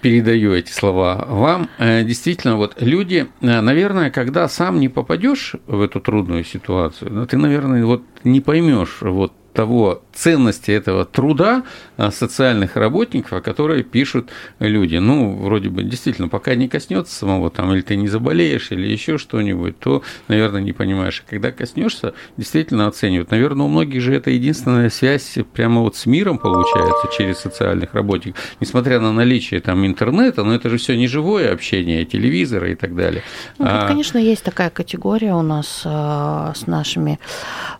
передаю 0.00 0.52
эти 0.52 0.70
слова 0.70 1.24
вам. 1.28 1.68
Э, 1.78 2.04
действительно, 2.04 2.56
вот 2.56 2.80
люди, 2.80 3.28
э, 3.40 3.60
наверное, 3.60 4.10
когда 4.10 4.48
сам 4.48 4.80
не 4.80 4.88
попадешь 4.88 5.54
в 5.66 5.80
эту 5.80 6.00
трудную 6.00 6.44
ситуацию, 6.44 7.12
ну, 7.12 7.26
ты, 7.26 7.36
наверное, 7.36 7.84
вот 7.84 8.02
не 8.24 8.40
поймешь 8.40 8.98
вот 9.00 9.32
того 9.52 10.02
ценности 10.12 10.70
этого 10.70 11.04
труда 11.04 11.64
а, 11.96 12.10
социальных 12.10 12.76
работников, 12.76 13.32
о 13.32 13.40
которой 13.40 13.82
пишут 13.82 14.30
люди. 14.58 14.96
Ну, 14.96 15.36
вроде 15.36 15.68
бы, 15.68 15.82
действительно, 15.82 16.28
пока 16.28 16.54
не 16.54 16.68
коснется 16.68 17.14
самого 17.14 17.50
там, 17.50 17.72
или 17.72 17.82
ты 17.82 17.96
не 17.96 18.08
заболеешь, 18.08 18.72
или 18.72 18.86
еще 18.86 19.18
что-нибудь, 19.18 19.78
то, 19.78 20.02
наверное, 20.28 20.60
не 20.60 20.72
понимаешь. 20.72 21.22
А 21.26 21.30
когда 21.30 21.50
коснешься, 21.52 22.14
действительно 22.36 22.86
оценивают. 22.86 23.30
Наверное, 23.30 23.66
у 23.66 23.68
многих 23.68 24.00
же 24.02 24.14
это 24.14 24.30
единственная 24.30 24.90
связь 24.90 25.38
прямо 25.52 25.80
вот 25.80 25.96
с 25.96 26.06
миром 26.06 26.38
получается 26.38 27.08
через 27.16 27.38
социальных 27.38 27.94
работников. 27.94 28.40
Несмотря 28.60 29.00
на 29.00 29.12
наличие 29.12 29.60
там 29.60 29.84
интернета, 29.86 30.44
но 30.44 30.54
это 30.54 30.70
же 30.70 30.78
все 30.78 30.96
не 30.96 31.08
живое 31.08 31.52
общение, 31.52 32.04
телевизора 32.04 32.70
и 32.70 32.74
так 32.74 32.94
далее. 32.94 33.22
Ну, 33.58 33.66
а... 33.68 33.86
Конечно, 33.88 34.18
есть 34.18 34.44
такая 34.44 34.70
категория 34.70 35.34
у 35.34 35.42
нас 35.42 35.82
э, 35.84 36.52
с 36.54 36.66
нашими 36.66 37.18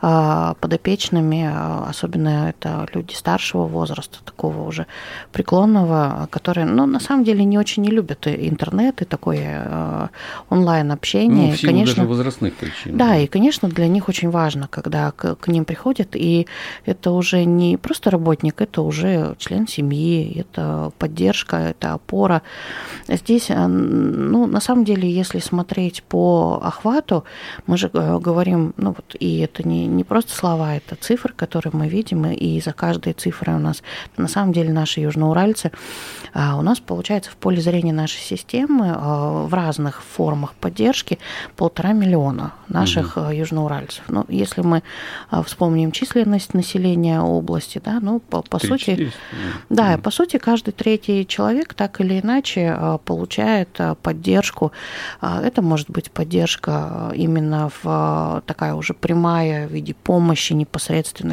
э, 0.01 0.55
подопечными, 0.61 1.62
особенно 1.89 2.49
это 2.49 2.87
люди 2.95 3.15
старшего 3.15 3.67
возраста, 3.67 4.19
такого 4.25 4.67
уже 4.67 4.87
преклонного, 5.33 6.29
которые, 6.31 6.67
ну, 6.67 6.87
на 6.87 7.01
самом 7.01 7.25
деле 7.25 7.45
не 7.45 7.59
очень 7.59 7.83
не 7.83 7.91
любят 7.91 8.27
интернет 8.27 9.03
и 9.03 9.05
такое 9.05 10.11
онлайн-общение. 10.51 11.49
Ну, 11.49 11.53
в 11.53 11.57
силу 11.59 11.73
конечно, 11.73 11.97
даже 11.97 12.09
возрастных 12.09 12.55
причин. 12.55 12.97
Да, 12.97 13.17
и, 13.17 13.27
конечно, 13.27 13.69
для 13.69 13.89
них 13.89 14.09
очень 14.09 14.31
важно, 14.31 14.69
когда 14.69 15.11
к, 15.11 15.35
к 15.37 15.49
ним 15.49 15.65
приходят, 15.65 16.11
и 16.15 16.47
это 16.85 17.11
уже 17.11 17.45
не 17.45 17.77
просто 17.77 18.11
работник, 18.11 18.61
это 18.61 18.83
уже 18.83 19.35
член 19.39 19.67
семьи, 19.67 20.39
это 20.41 20.93
поддержка, 20.99 21.57
это 21.57 21.95
опора. 21.95 22.43
Здесь, 23.09 23.49
ну, 23.49 24.47
на 24.47 24.61
самом 24.61 24.85
деле, 24.85 25.11
если 25.11 25.39
смотреть 25.39 26.03
по 26.03 26.61
охвату, 26.63 27.25
мы 27.67 27.77
же 27.77 27.91
э, 27.93 28.19
говорим, 28.19 28.75
ну 28.77 28.91
вот, 28.91 29.17
и 29.19 29.39
это 29.39 29.67
не, 29.67 29.87
не 29.87 30.05
просто 30.05 30.33
слова, 30.35 30.75
это 30.77 30.97
цифры, 30.97 31.33
которые 31.35 31.52
мы 31.73 31.89
видим, 31.89 32.27
и 32.27 32.61
за 32.61 32.73
каждой 32.73 33.13
цифрой 33.13 33.57
у 33.57 33.59
нас, 33.59 33.83
на 34.17 34.29
самом 34.29 34.53
деле, 34.53 34.73
наши 34.73 35.01
южноуральцы, 35.01 35.71
а, 36.35 36.57
у 36.57 36.63
нас 36.63 36.81
получается 36.81 37.31
в 37.31 37.37
поле 37.37 37.61
зрения 37.61 37.93
нашей 37.93 38.21
системы 38.21 38.93
а, 38.95 39.47
в 39.47 39.55
разных 39.55 40.03
формах 40.03 40.55
поддержки 40.55 41.19
полтора 41.57 41.93
миллиона 41.93 42.53
наших 42.69 43.17
угу. 43.17 43.31
южноуральцев. 43.31 44.05
Ну, 44.09 44.25
если 44.29 44.63
мы 44.63 44.83
вспомним 45.45 45.93
численность 45.93 46.55
населения 46.55 47.21
области, 47.21 47.81
да, 47.85 47.99
ну, 48.01 48.21
по, 48.21 48.43
по 48.43 48.59
сути, 48.59 49.13
да, 49.69 49.99
по 49.99 50.11
сути, 50.11 50.39
каждый 50.39 50.73
третий 50.73 51.27
человек 51.27 51.75
так 51.75 52.01
или 52.01 52.21
иначе 52.21 52.99
получает 53.05 53.79
поддержку. 54.03 54.73
Это 55.21 55.63
может 55.63 55.91
быть 55.91 56.11
поддержка 56.11 57.13
именно 57.15 57.71
в 57.83 58.43
такая 58.47 58.75
уже 58.75 58.95
прямая 58.95 59.67
в 59.67 59.73
виде 59.73 59.95
помощи 59.95 60.53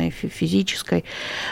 непосредственной 0.09 0.29
физической, 0.29 1.05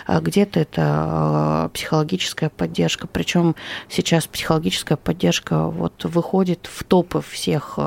где-то 0.07 0.59
это 0.59 1.69
психологическая 1.73 2.49
поддержка, 2.49 3.07
причем 3.07 3.55
сейчас 3.89 4.27
психологическая 4.27 4.97
поддержка 4.97 5.65
вот 5.65 6.03
выходит 6.05 6.67
в 6.71 6.83
топы 6.83 7.21
всех 7.21 7.79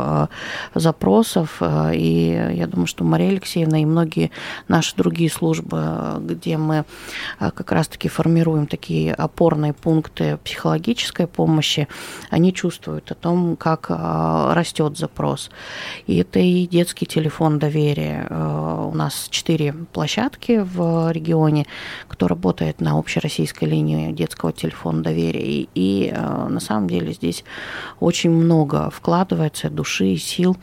запросов, 0.75 1.61
и 1.62 2.53
я 2.55 2.67
думаю, 2.67 2.87
что 2.87 3.05
Мария 3.05 3.31
Алексеевна 3.31 3.83
и 3.83 3.85
многие 3.85 4.31
наши 4.69 4.97
другие 4.97 5.31
службы, 5.31 6.19
где 6.21 6.57
мы 6.57 6.85
как 7.39 7.73
раз-таки 7.73 8.09
формируем 8.09 8.67
такие 8.67 9.15
опорные 9.15 9.73
пункты 9.73 10.39
психологической 10.39 11.27
помощи, 11.27 11.89
они 12.31 12.53
чувствуют 12.53 13.11
о 13.11 13.15
том, 13.15 13.57
как 13.57 13.87
растет 13.91 14.97
запрос. 14.99 15.50
И 16.07 16.17
это 16.19 16.39
и 16.39 16.67
детский 16.67 17.07
телефон 17.07 17.59
доверия. 17.59 18.27
У 18.31 18.95
нас 18.95 19.29
четыре 19.31 19.73
площадки 19.93 20.60
в 20.64 21.11
регионе, 21.12 21.67
кто 22.09 22.29
работает 22.29 22.81
на 22.81 22.99
общероссийской 22.99 23.69
линии 23.69 24.12
детского 24.12 24.52
телефона 24.52 25.02
доверия. 25.02 25.45
И, 25.45 25.69
и 25.75 26.12
э, 26.14 26.49
на 26.49 26.61
самом 26.61 26.88
деле 26.88 27.12
здесь 27.12 27.45
очень 27.99 28.31
много 28.31 28.90
вкладывается 28.90 29.71
души 29.71 30.07
и 30.07 30.17
сил 30.17 30.57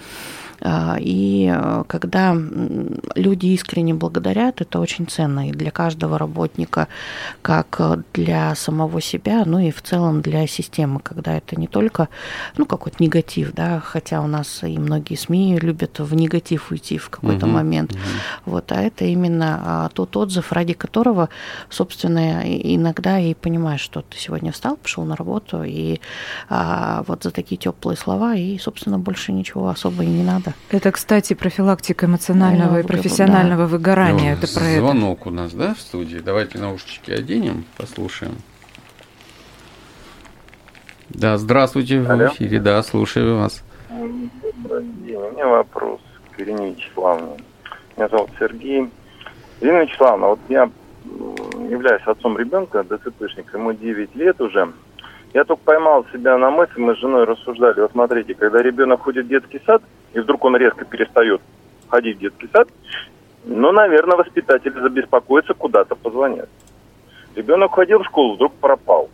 и 0.99 1.53
э, 1.53 1.83
когда 1.87 2.35
люди 3.15 3.47
искренне 3.47 3.93
благодарят, 3.93 4.61
это 4.61 4.79
очень 4.79 5.07
ценно 5.07 5.49
и 5.49 5.51
для 5.51 5.71
каждого 5.71 6.17
работника, 6.17 6.87
как 7.41 7.75
э, 7.79 7.97
для 8.13 8.55
самого 8.55 8.99
себя, 9.01 9.43
ну 9.45 9.59
и 9.59 9.71
в 9.71 9.81
целом 9.81 10.21
для 10.21 10.47
системы, 10.47 10.99
когда 10.99 11.37
это 11.37 11.59
не 11.59 11.67
только 11.67 12.09
ну, 12.57 12.65
какой-то 12.65 12.97
негатив, 13.03 13.53
да, 13.53 13.79
хотя 13.79 14.21
у 14.21 14.27
нас 14.27 14.63
и 14.63 14.77
многие 14.79 15.15
СМИ 15.15 15.59
любят 15.59 15.99
в 15.99 16.15
негатив 16.15 16.71
уйти 16.71 16.97
в 16.97 17.09
какой-то 17.09 17.45
угу, 17.45 17.53
момент, 17.53 17.91
угу. 17.91 17.99
вот, 18.45 18.71
а 18.71 18.81
это 18.81 19.05
именно 19.05 19.61
а, 19.63 19.89
тот 19.89 20.17
отзыв, 20.17 20.51
ради 20.51 20.73
которого, 20.73 21.29
собственно, 21.69 22.41
иногда 22.45 23.19
и 23.19 23.35
понимаешь, 23.35 23.81
что 23.81 24.01
ты 24.01 24.17
сегодня 24.17 24.51
встал, 24.51 24.77
пошел 24.77 25.03
на 25.05 25.15
работу, 25.15 25.63
и 25.63 25.99
а, 26.49 27.03
вот 27.07 27.23
за 27.23 27.31
такие 27.31 27.57
теплые 27.57 27.97
слова, 27.97 28.35
и, 28.35 28.57
собственно, 28.57 28.97
больше 28.97 29.31
ничего 29.31 29.69
особо 29.69 30.03
и 30.03 30.07
не 30.07 30.23
надо 30.23 30.46
надо. 30.47 30.55
Это, 30.69 30.91
кстати, 30.91 31.33
профилактика 31.33 32.05
эмоционального 32.05 32.79
и 32.79 32.83
профессионального 32.83 33.63
да. 33.63 33.67
выгорания. 33.67 34.35
Ну, 34.35 34.43
это 34.43 34.53
про 34.53 34.63
звонок 34.63 35.21
это. 35.21 35.29
у 35.29 35.31
нас, 35.31 35.53
да, 35.53 35.73
в 35.73 35.79
студии. 35.79 36.17
Давайте 36.17 36.59
наушнички 36.59 37.11
оденем, 37.11 37.65
послушаем. 37.77 38.35
Да, 41.09 41.37
здравствуйте, 41.37 42.01
Алло. 42.01 42.29
в 42.29 42.33
эфире, 42.33 42.59
да, 42.59 42.81
слушаю 42.83 43.37
вас. 43.37 43.63
Добрый 43.89 44.83
день, 45.05 45.15
у 45.15 45.31
меня 45.31 45.47
вопрос 45.47 46.01
к 46.35 46.39
Ирине 46.41 46.71
Вячеславовне. 46.71 47.37
Меня 47.95 48.09
зовут 48.09 48.29
Сергей. 48.39 48.89
Ирина 49.61 49.83
Вячеславовна, 49.83 50.27
вот 50.27 50.39
я 50.49 50.69
являюсь 51.69 52.03
отцом 52.05 52.37
ребенка, 52.37 52.83
ДЦПшника, 52.83 53.57
ему 53.57 53.73
9 53.73 54.15
лет 54.15 54.39
уже. 54.41 54.71
Я 55.37 55.45
только 55.45 55.61
поймал 55.65 56.03
себя 56.11 56.35
на 56.39 56.49
мысли, 56.49 56.79
мы 56.79 56.95
с 56.95 56.97
женой 56.97 57.25
рассуждали. 57.25 57.79
Вот 57.81 57.91
смотрите, 57.91 58.33
когда 58.33 58.59
ребенок 58.59 59.01
ходит 59.01 59.25
в 59.25 59.29
детский 59.29 59.61
сад, 59.67 59.83
и 60.13 60.19
вдруг 60.19 60.43
он 60.43 60.57
резко 60.57 60.83
перестает 60.83 61.41
ходить 61.89 62.17
в 62.17 62.21
детский 62.21 62.49
сад, 62.51 62.67
ну, 63.45 63.71
наверное, 63.71 64.17
воспитатели 64.17 64.71
забеспокоятся, 64.71 65.53
куда-то 65.53 65.93
позвонят. 65.93 66.49
Ребенок 67.35 67.75
ходил 67.75 67.99
в 67.99 68.05
школу, 68.05 68.33
вдруг 68.33 68.51
пропал. 68.55 69.11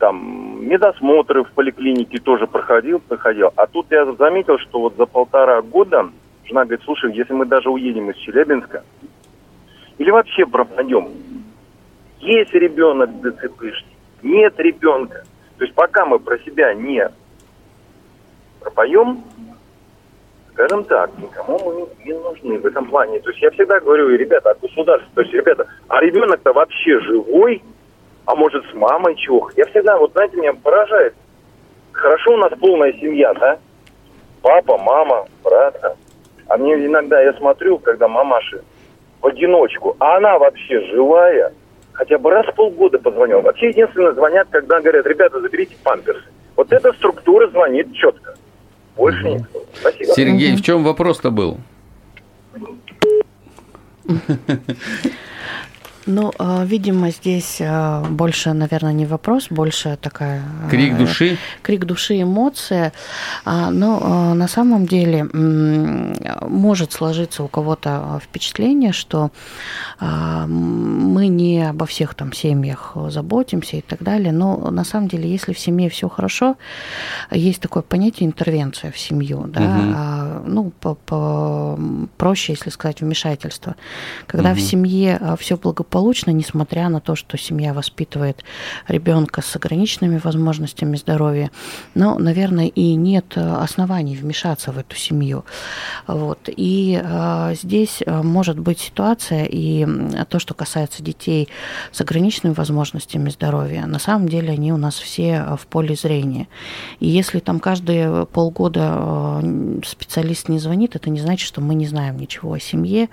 Там 0.00 0.66
медосмотры 0.68 1.44
в 1.44 1.52
поликлинике 1.52 2.18
тоже 2.18 2.48
проходил, 2.48 2.98
проходил. 2.98 3.52
А 3.54 3.68
тут 3.68 3.86
я 3.90 4.12
заметил, 4.14 4.58
что 4.58 4.80
вот 4.80 4.96
за 4.96 5.06
полтора 5.06 5.62
года 5.62 6.10
жена 6.46 6.64
говорит, 6.64 6.84
слушай, 6.84 7.14
если 7.14 7.32
мы 7.32 7.46
даже 7.46 7.70
уедем 7.70 8.10
из 8.10 8.16
Челябинска, 8.16 8.82
или 9.98 10.10
вообще 10.10 10.46
пропадем, 10.46 11.10
есть 12.18 12.52
ребенок 12.54 13.10
ДЦПшник, 13.20 13.89
нет 14.22 14.58
ребенка. 14.58 15.24
То 15.58 15.64
есть 15.64 15.74
пока 15.74 16.06
мы 16.06 16.18
про 16.18 16.38
себя 16.38 16.72
не 16.74 17.10
пропоем, 18.60 19.22
скажем 20.52 20.84
так, 20.84 21.10
никому 21.18 21.58
мы 21.58 21.88
не 22.04 22.12
нужны 22.12 22.58
в 22.58 22.66
этом 22.66 22.86
плане. 22.86 23.20
То 23.20 23.30
есть 23.30 23.42
я 23.42 23.50
всегда 23.50 23.80
говорю, 23.80 24.08
ребята, 24.08 24.50
от 24.50 24.60
государства, 24.60 25.08
то 25.14 25.20
есть, 25.22 25.32
ребята, 25.32 25.66
а 25.88 26.00
ребенок-то 26.00 26.52
вообще 26.52 27.00
живой, 27.00 27.62
а 28.26 28.34
может 28.34 28.64
с 28.70 28.74
мамой 28.74 29.16
чего? 29.16 29.50
Я 29.56 29.66
всегда, 29.66 29.96
вот 29.96 30.12
знаете, 30.12 30.36
меня 30.36 30.52
поражает. 30.52 31.14
Хорошо 31.92 32.34
у 32.34 32.36
нас 32.36 32.52
полная 32.60 32.92
семья, 32.94 33.32
да? 33.34 33.58
Папа, 34.42 34.78
мама, 34.78 35.26
брат. 35.42 35.96
А 36.46 36.56
мне 36.56 36.74
иногда 36.86 37.20
я 37.22 37.32
смотрю, 37.34 37.78
когда 37.78 38.08
мамаши 38.08 38.62
в 39.20 39.26
одиночку, 39.26 39.96
а 39.98 40.16
она 40.16 40.38
вообще 40.38 40.80
живая, 40.92 41.52
хотя 41.92 42.18
бы 42.18 42.30
раз 42.30 42.46
в 42.46 42.54
полгода 42.54 42.98
позвонил. 42.98 43.40
Вообще 43.40 43.68
единственное 43.68 44.12
звонят, 44.12 44.48
когда 44.50 44.80
говорят, 44.80 45.06
ребята, 45.06 45.40
заберите 45.40 45.76
памперсы. 45.82 46.24
Вот 46.56 46.72
эта 46.72 46.92
структура 46.94 47.48
звонит 47.48 47.92
четко. 47.94 48.34
Больше 48.96 49.24
угу. 49.26 49.34
никто. 49.36 49.62
Спасибо. 49.74 50.12
Сергей, 50.12 50.56
в 50.56 50.62
чем 50.62 50.84
вопрос-то 50.84 51.30
был? 51.30 51.58
Ну, 56.10 56.32
а, 56.38 56.64
видимо, 56.64 57.10
здесь 57.10 57.58
а, 57.60 58.04
больше, 58.04 58.52
наверное, 58.52 58.92
не 58.92 59.06
вопрос, 59.06 59.46
больше 59.50 59.96
такая... 60.00 60.42
А, 60.66 60.68
крик 60.68 60.96
души? 60.96 61.38
Крик 61.62 61.84
души, 61.84 62.22
эмоция. 62.22 62.92
Но 63.44 64.34
на 64.34 64.48
самом 64.48 64.86
деле 64.86 65.24
может 66.42 66.92
сложиться 66.92 67.42
у 67.44 67.48
кого-то 67.48 68.20
впечатление, 68.22 68.92
что 68.92 69.30
мы 70.00 71.28
не 71.28 71.68
обо 71.68 71.86
всех 71.86 72.14
там 72.14 72.32
семьях 72.32 72.96
заботимся 73.08 73.76
и 73.76 73.80
так 73.80 74.02
далее. 74.02 74.32
Но 74.32 74.70
на 74.70 74.84
самом 74.84 75.08
деле, 75.08 75.30
если 75.30 75.52
в 75.52 75.58
семье 75.58 75.88
все 75.90 76.08
хорошо, 76.08 76.56
есть 77.30 77.60
такое 77.60 77.82
понятие 77.82 78.26
интервенция 78.26 78.90
в 78.90 78.98
семью, 78.98 79.44
да, 79.46 80.40
угу. 80.40 80.50
ну, 80.50 80.72
по 80.80 80.96
-по 81.06 82.08
проще, 82.16 82.52
если 82.52 82.70
сказать, 82.70 83.00
вмешательство. 83.00 83.76
Когда 84.26 84.50
угу. 84.50 84.58
в 84.58 84.60
семье 84.60 85.36
все 85.38 85.56
благополучно, 85.56 85.99
благополучно, 86.00 86.30
несмотря 86.30 86.88
на 86.88 87.00
то, 87.00 87.14
что 87.14 87.36
семья 87.36 87.74
воспитывает 87.74 88.42
ребенка 88.88 89.42
с 89.42 89.56
ограниченными 89.56 90.18
возможностями 90.18 90.96
здоровья. 90.96 91.50
Но, 91.94 92.18
наверное, 92.18 92.68
и 92.68 92.94
нет 92.94 93.36
оснований 93.36 94.16
вмешаться 94.16 94.72
в 94.72 94.78
эту 94.78 94.96
семью. 94.96 95.44
Вот. 96.06 96.38
И 96.48 97.00
э, 97.02 97.54
здесь 97.54 98.02
может 98.06 98.58
быть 98.58 98.80
ситуация, 98.80 99.44
и 99.44 99.86
то, 100.28 100.38
что 100.38 100.54
касается 100.54 101.02
детей 101.02 101.48
с 101.92 102.00
ограниченными 102.00 102.54
возможностями 102.54 103.28
здоровья, 103.28 103.86
на 103.86 103.98
самом 103.98 104.28
деле 104.28 104.52
они 104.52 104.72
у 104.72 104.78
нас 104.78 104.94
все 104.94 105.56
в 105.60 105.66
поле 105.66 105.94
зрения. 105.94 106.48
И 107.00 107.08
если 107.08 107.40
там 107.40 107.60
каждые 107.60 108.24
полгода 108.26 109.42
специалист 109.84 110.48
не 110.48 110.58
звонит, 110.58 110.96
это 110.96 111.10
не 111.10 111.20
значит, 111.20 111.46
что 111.46 111.60
мы 111.60 111.74
не 111.74 111.86
знаем 111.86 112.16
ничего 112.16 112.54
о 112.54 112.58
семье. 112.58 113.08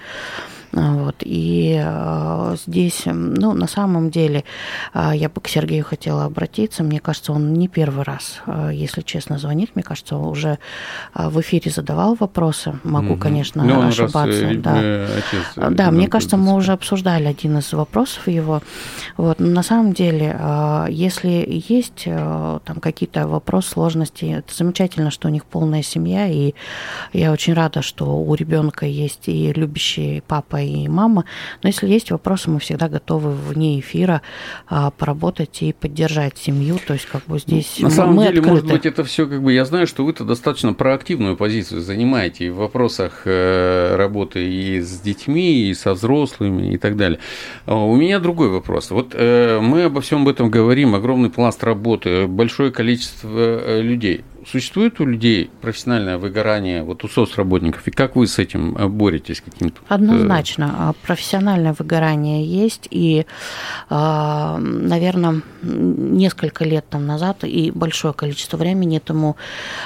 Вот. 0.71 1.15
И 1.21 1.81
э, 1.81 2.55
здесь, 2.65 3.03
ну, 3.05 3.53
на 3.53 3.67
самом 3.67 4.09
деле, 4.09 4.43
э, 4.93 5.11
я 5.15 5.29
бы 5.29 5.41
к 5.41 5.47
Сергею 5.47 5.85
хотела 5.85 6.25
обратиться. 6.25 6.83
Мне 6.83 6.99
кажется, 6.99 7.31
он 7.33 7.53
не 7.53 7.67
первый 7.67 8.03
раз, 8.03 8.41
э, 8.45 8.71
если 8.73 9.01
честно, 9.01 9.37
звонит. 9.37 9.71
Мне 9.75 9.83
кажется, 9.83 10.17
он 10.17 10.27
уже 10.27 10.59
э, 11.15 11.29
в 11.29 11.39
эфире 11.41 11.71
задавал 11.71 12.15
вопросы. 12.15 12.79
Могу, 12.83 13.13
угу. 13.13 13.21
конечно, 13.21 13.63
Но 13.63 13.81
ну, 13.81 13.87
ошибаться. 13.87 14.47
Раз, 14.47 14.57
да, 14.57 15.05
отец, 15.05 15.73
да 15.75 15.91
мне 15.91 16.07
кажется, 16.07 16.37
мы 16.37 16.55
уже 16.55 16.73
обсуждали 16.73 17.25
один 17.25 17.57
из 17.57 17.71
вопросов 17.73 18.27
его. 18.27 18.61
Вот. 19.15 19.39
Но 19.39 19.47
на 19.47 19.63
самом 19.63 19.93
деле, 19.93 20.37
э, 20.37 20.87
если 20.89 21.45
есть 21.69 22.03
э, 22.05 22.59
там 22.65 22.79
какие-то 22.79 23.27
вопросы, 23.27 23.69
сложности, 23.69 24.25
это 24.25 24.53
замечательно, 24.53 25.11
что 25.11 25.27
у 25.27 25.31
них 25.31 25.45
полная 25.45 25.83
семья, 25.83 26.27
и 26.27 26.53
я 27.13 27.31
очень 27.31 27.53
рада, 27.53 27.81
что 27.81 28.17
у 28.17 28.35
ребенка 28.35 28.85
есть 28.85 29.27
и 29.27 29.53
любящий 29.53 30.21
папа, 30.27 30.56
папа 30.57 30.61
и 30.61 30.87
мама. 30.87 31.25
Но 31.63 31.69
если 31.69 31.87
есть 31.87 32.11
вопросы, 32.11 32.49
мы 32.49 32.59
всегда 32.59 32.89
готовы 32.89 33.31
вне 33.31 33.79
эфира 33.79 34.21
а, 34.67 34.91
поработать 34.91 35.61
и 35.61 35.73
поддержать 35.73 36.37
семью. 36.37 36.77
То 36.85 36.93
есть, 36.93 37.05
как 37.05 37.25
бы 37.25 37.39
здесь 37.39 37.79
На 37.79 37.87
мы, 37.87 37.91
самом 37.91 38.15
мы 38.15 38.23
деле, 38.23 38.39
открыты. 38.39 38.49
может 38.49 38.65
быть, 38.65 38.85
это 38.85 39.03
все 39.03 39.27
как 39.27 39.41
бы. 39.41 39.53
Я 39.53 39.65
знаю, 39.65 39.87
что 39.87 40.05
вы-то 40.05 40.23
достаточно 40.23 40.73
проактивную 40.73 41.37
позицию 41.37 41.81
занимаете 41.81 42.51
в 42.51 42.57
вопросах 42.57 43.23
э, 43.25 43.95
работы 43.95 44.47
и 44.47 44.79
с 44.81 44.99
детьми, 44.99 45.69
и 45.69 45.73
со 45.73 45.93
взрослыми, 45.93 46.73
и 46.73 46.77
так 46.77 46.97
далее. 46.97 47.19
А 47.65 47.75
у 47.75 47.95
меня 47.95 48.19
другой 48.19 48.49
вопрос. 48.49 48.91
Вот 48.91 49.13
э, 49.13 49.59
мы 49.61 49.83
обо 49.83 50.01
всем 50.01 50.27
этом 50.27 50.49
говорим, 50.49 50.95
огромный 50.95 51.29
пласт 51.29 51.63
работы, 51.63 52.27
большое 52.27 52.71
количество 52.71 53.29
э, 53.29 53.81
людей 53.81 54.23
существует 54.49 54.99
у 54.99 55.05
людей 55.05 55.49
профессиональное 55.61 56.17
выгорание, 56.17 56.83
вот 56.83 57.03
у 57.03 57.07
соцработников, 57.07 57.87
и 57.87 57.91
как 57.91 58.15
вы 58.15 58.27
с 58.27 58.39
этим 58.39 58.77
э, 58.77 58.87
боретесь 58.87 59.41
каким-то? 59.41 59.81
Однозначно, 59.87 60.73
а, 60.77 60.93
профессиональное 61.05 61.75
выгорание 61.77 62.45
есть, 62.45 62.87
и, 62.89 63.25
а, 63.89 64.57
наверное, 64.59 65.41
несколько 65.61 66.63
лет 66.63 66.85
там 66.89 67.05
назад 67.05 67.43
и 67.43 67.71
большое 67.71 68.13
количество 68.13 68.57
времени 68.57 68.97
этому, 68.97 69.35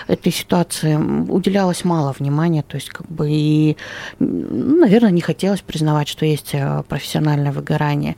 этой 0.08 0.32
ситуации 0.32 0.95
уделялось 0.95 1.84
мало 1.84 2.15
внимания, 2.17 2.63
то 2.63 2.76
есть 2.76 2.89
как 2.89 3.08
бы 3.08 3.30
и, 3.32 3.78
наверное, 4.19 5.12
не 5.12 5.21
хотелось 5.21 5.62
признавать, 5.62 6.08
что 6.08 6.26
есть 6.26 6.52
э, 6.54 6.84
профессиональное 6.88 7.52
выгорание. 7.52 8.15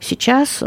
Сейчас 0.00 0.62
у 0.62 0.66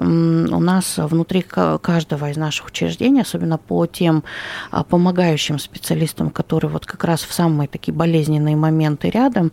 нас 0.60 0.98
внутри 0.98 1.42
каждого 1.42 2.30
из 2.30 2.38
наших 2.38 2.68
учреждений, 2.68 3.22
особенно 3.22 3.58
по 3.58 3.86
тем 3.86 4.24
а, 4.72 4.84
помогающим 4.84 5.17
помогающим 5.18 5.58
специалистам, 5.58 6.30
которые 6.30 6.70
вот 6.70 6.86
как 6.86 7.04
раз 7.04 7.24
в 7.24 7.34
самые 7.34 7.68
такие 7.68 7.94
болезненные 7.94 8.56
моменты 8.56 9.10
рядом, 9.10 9.52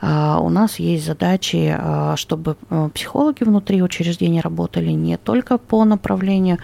а, 0.00 0.38
у 0.38 0.50
нас 0.50 0.78
есть 0.78 1.06
задачи, 1.06 1.74
а, 1.78 2.14
чтобы 2.16 2.56
э, 2.68 2.90
психологи 2.92 3.44
внутри 3.44 3.82
учреждения 3.82 4.42
работали 4.42 4.90
не 4.90 5.16
только 5.16 5.56
по 5.56 5.84
направлению 5.84 6.58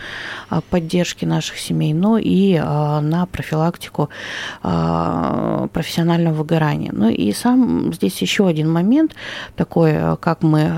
а, 0.50 0.61
поддержки 0.61 1.24
наших 1.24 1.59
семей, 1.59 1.94
но 1.94 2.18
и 2.18 2.59
на 2.59 3.26
профилактику 3.33 4.09
профессионального 4.62 6.35
выгорания. 6.35 6.92
Ну 6.92 7.09
и 7.09 7.33
сам 7.33 7.92
здесь 7.92 8.22
еще 8.22 8.46
один 8.46 8.70
момент 8.70 9.14
такой, 9.57 10.16
как 10.20 10.42
мы 10.42 10.72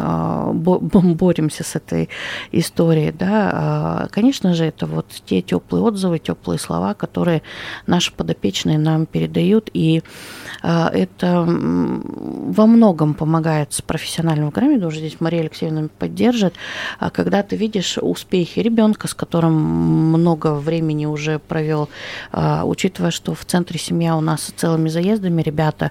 боремся 0.52 1.64
с 1.64 1.76
этой 1.76 2.08
историей, 2.52 3.12
да, 3.12 4.08
конечно 4.12 4.54
же, 4.54 4.64
это 4.64 4.86
вот 4.86 5.06
те 5.26 5.42
теплые 5.42 5.82
отзывы, 5.82 6.18
теплые 6.18 6.58
слова, 6.58 6.94
которые 6.94 7.42
наши 7.86 8.12
подопечные 8.12 8.78
нам 8.78 9.06
передают, 9.06 9.70
и 9.72 10.02
а, 10.62 10.90
это 10.92 11.44
во 11.46 12.66
многом 12.66 13.14
помогает 13.14 13.72
с 13.72 13.82
профессиональным 13.82 14.46
выгоранием, 14.46 14.84
уже 14.84 14.98
здесь 14.98 15.20
Мария 15.20 15.40
Алексеевна 15.40 15.88
поддержит, 15.98 16.54
а 16.98 17.10
когда 17.10 17.42
ты 17.42 17.56
видишь 17.56 17.98
успехи 18.00 18.60
ребенка, 18.60 19.08
с 19.08 19.14
которым 19.14 19.54
много 19.54 20.54
времени 20.54 21.06
уже 21.06 21.38
провел, 21.38 21.88
а, 22.32 22.64
учитывая, 22.64 23.10
что 23.10 23.34
в 23.34 23.44
центре 23.44 23.78
семья 23.78 24.16
у 24.16 24.20
нас 24.20 24.52
целыми 24.56 24.88
заездами 24.88 25.42
ребята, 25.42 25.90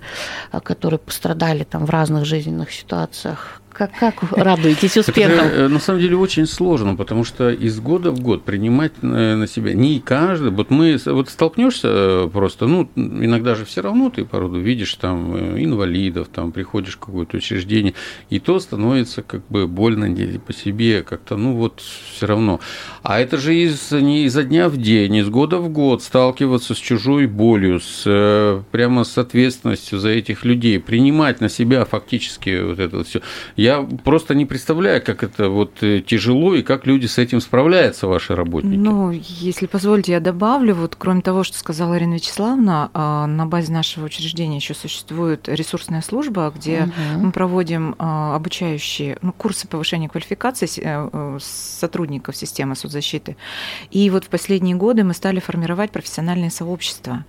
которые 0.63 0.99
пострадали 0.99 1.63
там 1.63 1.86
в 1.86 1.89
разных 1.89 2.25
жизненных 2.25 2.71
ситуациях, 2.71 3.62
как, 3.75 3.91
как 3.99 4.23
радуетесь 4.31 4.97
успехом? 4.97 5.47
Это, 5.47 5.55
э, 5.55 5.67
на 5.67 5.79
самом 5.79 5.99
деле 5.99 6.15
очень 6.15 6.45
сложно, 6.47 6.95
потому 6.95 7.25
что 7.25 7.49
из 7.49 7.79
года 7.79 8.11
в 8.11 8.21
год 8.21 8.45
принимать 8.45 8.93
э, 9.01 9.35
на 9.35 9.47
себя 9.47 9.73
не 9.73 9.99
каждый. 9.99 10.51
Вот 10.51 10.69
мы 10.69 10.97
вот 11.05 11.29
столкнешься 11.29 11.88
э, 11.91 12.29
просто, 12.31 12.67
ну, 12.67 12.89
иногда 12.95 13.53
же 13.55 13.65
все 13.65 13.81
равно 13.81 14.09
ты 14.09 14.23
породу 14.23 14.59
видишь 14.59 14.93
там 14.95 15.35
инвалидов, 15.61 16.29
там 16.33 16.53
приходишь 16.53 16.95
в 16.95 16.99
какое-то 16.99 17.35
учреждение, 17.38 17.93
и 18.29 18.39
то 18.39 18.59
становится 18.59 19.23
как 19.23 19.41
бы 19.49 19.67
больно 19.67 20.05
по 20.39 20.53
себе, 20.53 21.03
как-то, 21.03 21.35
ну 21.35 21.53
вот 21.53 21.81
все 21.81 22.27
равно. 22.27 22.61
А 23.03 23.19
это 23.19 23.38
же 23.38 23.55
из, 23.55 23.91
не 23.91 24.23
изо 24.23 24.43
дня 24.43 24.69
в 24.69 24.77
день, 24.77 25.15
из 25.15 25.27
года 25.27 25.57
в 25.57 25.69
год 25.69 26.01
сталкиваться 26.01 26.75
с 26.75 26.77
чужой 26.77 27.27
болью, 27.27 27.81
с, 27.81 28.63
прямо 28.71 29.03
с 29.03 29.17
ответственностью 29.17 29.99
за 29.99 30.09
этих 30.09 30.45
людей, 30.45 30.79
принимать 30.79 31.41
на 31.41 31.49
себя 31.49 31.83
фактически 31.83 32.61
вот 32.61 32.79
это 32.79 32.97
вот 32.97 33.07
все. 33.07 33.21
Я 33.65 33.82
просто 33.82 34.36
не 34.36 34.45
представляю, 34.45 35.01
как 35.04 35.23
это 35.23 35.49
вот 35.49 35.82
э, 35.82 35.99
тяжело 35.99 36.54
и 36.54 36.62
как 36.62 36.86
люди 36.86 37.08
с 37.08 37.17
этим 37.17 37.41
справляются, 37.41 38.06
ваши 38.06 38.36
работники. 38.36 38.78
Ну, 38.78 39.10
если 39.12 39.65
позволите, 39.65 40.12
я 40.12 40.19
добавлю, 40.19 40.75
вот 40.75 40.95
кроме 40.95 41.21
того, 41.21 41.43
что 41.43 41.58
сказала 41.58 41.97
Ирина 41.97 42.13
Вячеславовна, 42.13 42.91
а, 42.93 43.25
на 43.25 43.47
базе 43.47 43.73
нашего 43.73 44.06
учреждения 44.06 44.58
еще 44.58 44.75
существует 44.75 45.49
ресурсная 45.49 46.04
служба, 46.04 46.54
где 46.56 46.84
угу. 46.84 47.25
мы 47.25 47.32
проводим 47.32 47.95
а, 47.97 48.36
обучающие 48.36 49.17
ну, 49.23 49.34
курсы 49.34 49.67
повышения 49.67 50.10
квалификации 50.10 50.67
э, 50.78 51.10
э, 51.12 51.38
сотрудников 51.41 52.36
системы 52.36 52.75
соцзащиты. 52.75 53.36
И 53.89 54.12
вот 54.12 54.25
в 54.25 54.28
последние 54.28 54.75
годы 54.75 55.04
мы 55.04 55.15
стали 55.15 55.39
формировать 55.39 55.89
профессиональные 55.89 56.51
сообщества. 56.51 57.25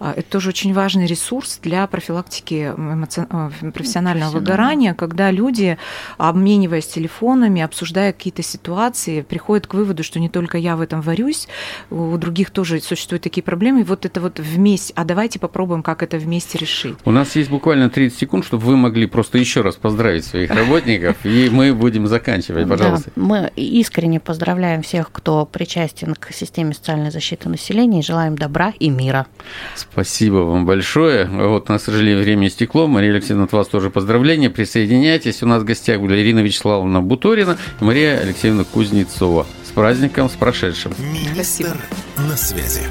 А, 0.00 0.12
это 0.14 0.30
тоже 0.30 0.50
очень 0.50 0.74
важный 0.74 1.06
ресурс 1.06 1.60
для 1.62 1.86
профилактики 1.86 2.74
эмоци... 2.76 3.26
профессионального 3.72 4.32
выгорания, 4.32 4.92
когда 4.92 5.30
люди 5.30 5.77
обмениваясь 6.16 6.86
телефонами, 6.86 7.62
обсуждая 7.62 8.12
какие-то 8.12 8.42
ситуации, 8.42 9.22
приходит 9.22 9.66
к 9.66 9.74
выводу, 9.74 10.02
что 10.02 10.20
не 10.20 10.28
только 10.28 10.58
я 10.58 10.76
в 10.76 10.80
этом 10.80 11.00
варюсь, 11.00 11.48
у 11.90 12.16
других 12.16 12.50
тоже 12.50 12.80
существуют 12.80 13.22
такие 13.22 13.42
проблемы. 13.42 13.80
И 13.80 13.84
вот 13.84 14.04
это 14.06 14.20
вот 14.20 14.38
вместе, 14.38 14.92
а 14.96 15.04
давайте 15.04 15.38
попробуем, 15.38 15.82
как 15.82 16.02
это 16.02 16.18
вместе 16.18 16.58
решить. 16.58 16.96
У 17.04 17.10
нас 17.10 17.36
есть 17.36 17.50
буквально 17.50 17.90
30 17.90 18.18
секунд, 18.18 18.44
чтобы 18.44 18.64
вы 18.64 18.76
могли 18.76 19.06
просто 19.06 19.38
еще 19.38 19.60
раз 19.60 19.76
поздравить 19.76 20.24
своих 20.24 20.50
работников, 20.50 21.16
и 21.24 21.48
мы 21.50 21.74
будем 21.74 22.06
заканчивать, 22.06 22.68
пожалуйста. 22.68 23.10
Да, 23.14 23.22
мы 23.22 23.52
искренне 23.56 24.20
поздравляем 24.20 24.82
всех, 24.82 25.10
кто 25.12 25.46
причастен 25.46 26.14
к 26.14 26.32
системе 26.32 26.74
социальной 26.74 27.10
защиты 27.10 27.48
населения, 27.48 28.00
и 28.00 28.02
желаем 28.02 28.36
добра 28.36 28.72
и 28.78 28.90
мира. 28.90 29.26
Спасибо 29.74 30.36
вам 30.36 30.66
большое. 30.66 31.26
Вот 31.26 31.70
у 31.70 31.72
нас, 31.72 31.82
к 31.82 31.84
сожалению, 31.86 32.22
время 32.22 32.48
истекло. 32.48 32.86
Мария 32.86 33.12
Алексеевна, 33.12 33.44
от 33.44 33.52
вас 33.52 33.68
тоже 33.68 33.90
поздравления. 33.90 34.50
Присоединяйтесь. 34.50 35.42
У 35.42 35.46
нас 35.46 35.64
гостях 35.68 36.00
были 36.00 36.20
Ирина 36.20 36.40
Вячеславовна 36.40 37.00
Буторина 37.00 37.56
и 37.80 37.84
Мария 37.84 38.18
Алексеевна 38.18 38.64
Кузнецова. 38.64 39.46
С 39.64 39.70
праздником, 39.70 40.28
с 40.28 40.32
прошедшим. 40.32 40.92
Министр 40.98 41.76
Спасибо. 42.14 42.28
на 42.28 42.36
связи. 42.36 42.82